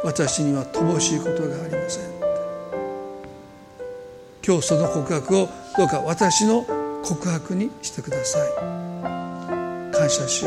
[0.03, 2.16] 私には乏しいことがありません。
[4.47, 6.65] 今日その告白をどうか私の
[7.03, 8.51] 告白にしてください。
[9.91, 10.45] 感謝し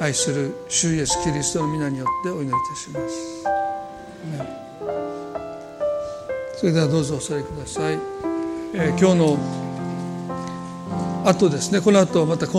[0.00, 3.42] 愛する主イエスキリストの皆によってお祈りいたします。
[6.58, 7.98] それではどうぞお座りください、
[8.74, 9.36] えー、今日の
[11.24, 11.80] 後ですね。
[11.80, 12.56] この後またコン